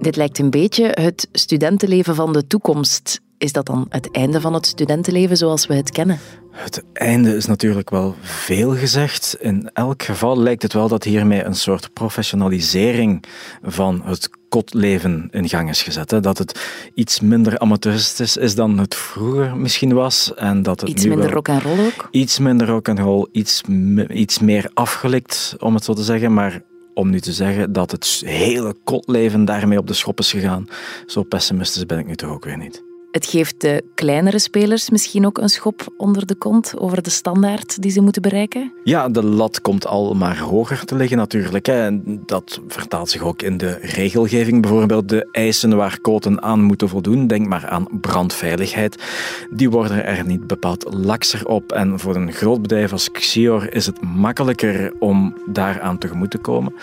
Dit 0.00 0.16
lijkt 0.16 0.38
een 0.38 0.50
beetje 0.50 0.84
het 0.84 1.28
studentenleven 1.32 2.14
van 2.14 2.32
de 2.32 2.46
toekomst. 2.46 3.20
Is 3.40 3.52
dat 3.52 3.66
dan 3.66 3.86
het 3.88 4.10
einde 4.10 4.40
van 4.40 4.54
het 4.54 4.66
studentenleven 4.66 5.36
zoals 5.36 5.66
we 5.66 5.74
het 5.74 5.90
kennen? 5.90 6.18
Het 6.50 6.84
einde 6.92 7.36
is 7.36 7.46
natuurlijk 7.46 7.90
wel 7.90 8.14
veel 8.20 8.76
gezegd. 8.76 9.36
In 9.40 9.70
elk 9.72 10.02
geval 10.02 10.38
lijkt 10.38 10.62
het 10.62 10.72
wel 10.72 10.88
dat 10.88 11.04
hiermee 11.04 11.44
een 11.44 11.54
soort 11.54 11.92
professionalisering 11.92 13.24
van 13.62 14.02
het 14.04 14.30
kotleven 14.48 15.28
in 15.30 15.48
gang 15.48 15.68
is 15.68 15.82
gezet. 15.82 16.10
Hè. 16.10 16.20
Dat 16.20 16.38
het 16.38 16.60
iets 16.94 17.20
minder 17.20 17.58
amateuristisch 17.58 18.36
is 18.36 18.54
dan 18.54 18.78
het 18.78 18.94
vroeger 18.94 19.56
misschien 19.56 19.92
was. 19.92 20.34
En 20.34 20.62
dat 20.62 20.80
het 20.80 20.90
iets 20.90 21.02
nu 21.04 21.08
minder 21.08 21.30
rock 21.30 21.48
and 21.48 21.62
roll 21.62 21.86
ook? 21.86 22.08
Iets 22.10 22.38
minder 22.38 22.66
rock 22.66 22.88
and 22.88 22.98
roll, 22.98 23.26
iets, 23.32 23.62
iets 24.08 24.38
meer 24.38 24.70
afgelikt, 24.74 25.54
om 25.58 25.74
het 25.74 25.84
zo 25.84 25.94
te 25.94 26.04
zeggen. 26.04 26.34
Maar 26.34 26.62
om 26.94 27.10
nu 27.10 27.20
te 27.20 27.32
zeggen 27.32 27.72
dat 27.72 27.90
het 27.90 28.22
hele 28.24 28.76
kotleven 28.84 29.44
daarmee 29.44 29.78
op 29.78 29.86
de 29.86 29.94
schop 29.94 30.18
is 30.18 30.30
gegaan, 30.30 30.68
zo 31.06 31.22
pessimistisch 31.22 31.86
ben 31.86 31.98
ik 31.98 32.06
nu 32.06 32.16
toch 32.16 32.30
ook 32.30 32.44
weer 32.44 32.58
niet. 32.58 32.88
Het 33.10 33.26
geeft 33.26 33.60
de 33.60 33.84
kleinere 33.94 34.38
spelers 34.38 34.90
misschien 34.90 35.26
ook 35.26 35.38
een 35.38 35.48
schop 35.48 35.92
onder 35.96 36.26
de 36.26 36.34
kont 36.34 36.74
over 36.78 37.02
de 37.02 37.10
standaard 37.10 37.82
die 37.82 37.90
ze 37.90 38.00
moeten 38.00 38.22
bereiken? 38.22 38.72
Ja, 38.84 39.08
de 39.08 39.24
lat 39.24 39.60
komt 39.60 39.86
al 39.86 40.14
maar 40.14 40.38
hoger 40.38 40.84
te 40.84 40.94
liggen 40.94 41.16
natuurlijk. 41.16 41.66
Hè. 41.66 41.84
En 41.84 42.22
dat 42.26 42.60
vertaalt 42.68 43.10
zich 43.10 43.22
ook 43.22 43.42
in 43.42 43.56
de 43.56 43.78
regelgeving. 43.82 44.62
Bijvoorbeeld 44.62 45.08
de 45.08 45.28
eisen 45.32 45.76
waar 45.76 46.00
koten 46.00 46.42
aan 46.42 46.62
moeten 46.62 46.88
voldoen. 46.88 47.26
Denk 47.26 47.46
maar 47.46 47.68
aan 47.68 47.86
brandveiligheid. 48.00 49.02
Die 49.50 49.70
worden 49.70 50.04
er 50.04 50.26
niet 50.26 50.46
bepaald 50.46 50.94
lakser 50.94 51.46
op. 51.46 51.72
En 51.72 51.98
voor 51.98 52.16
een 52.16 52.32
groot 52.32 52.62
bedrijf 52.62 52.92
als 52.92 53.10
Xior 53.10 53.72
is 53.72 53.86
het 53.86 54.00
makkelijker 54.02 54.92
om 54.98 55.34
daaraan 55.46 55.98
tegemoet 55.98 56.30
te 56.30 56.38
komen. 56.38 56.74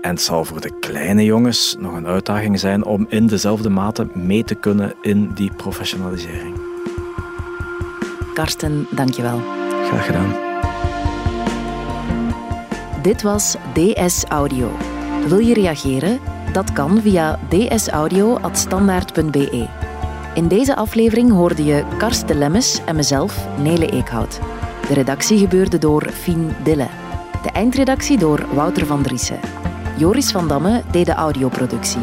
En 0.00 0.10
het 0.10 0.22
zal 0.22 0.44
voor 0.44 0.60
de 0.60 0.78
kleine 0.80 1.24
jongens 1.24 1.76
nog 1.78 1.94
een 1.94 2.06
uitdaging 2.06 2.60
zijn 2.60 2.84
om 2.84 3.06
in 3.08 3.26
dezelfde 3.26 3.68
mate 3.68 4.06
mee 4.14 4.44
te 4.44 4.54
kunnen 4.54 4.94
in 5.02 5.30
die 5.34 5.50
professionalisering. 5.62 6.56
Karsten, 8.34 8.86
dankjewel. 8.90 9.40
Graag 9.86 10.06
gedaan. 10.06 10.34
Dit 13.02 13.22
was 13.22 13.56
DS 13.74 14.24
Audio. 14.24 14.70
Wil 15.26 15.38
je 15.38 15.54
reageren? 15.54 16.20
Dat 16.52 16.72
kan 16.72 17.00
via 17.00 17.38
dsaudio.standaard.be. 17.48 19.68
In 20.34 20.48
deze 20.48 20.76
aflevering 20.76 21.30
hoorde 21.30 21.64
je 21.64 21.84
Karsten 21.98 22.38
Lemmes 22.38 22.80
en 22.84 22.96
mezelf, 22.96 23.46
Nele 23.58 23.86
Eekhout. 23.86 24.40
De 24.88 24.94
redactie 24.94 25.38
gebeurde 25.38 25.78
door 25.78 26.10
Fien 26.10 26.50
Dille. 26.62 26.88
De 27.42 27.50
eindredactie 27.50 28.18
door 28.18 28.46
Wouter 28.54 28.86
van 28.86 29.02
Driessen. 29.02 29.40
Joris 29.96 30.30
van 30.30 30.48
Damme 30.48 30.82
deed 30.90 31.06
de 31.06 31.14
audioproductie. 31.14 32.02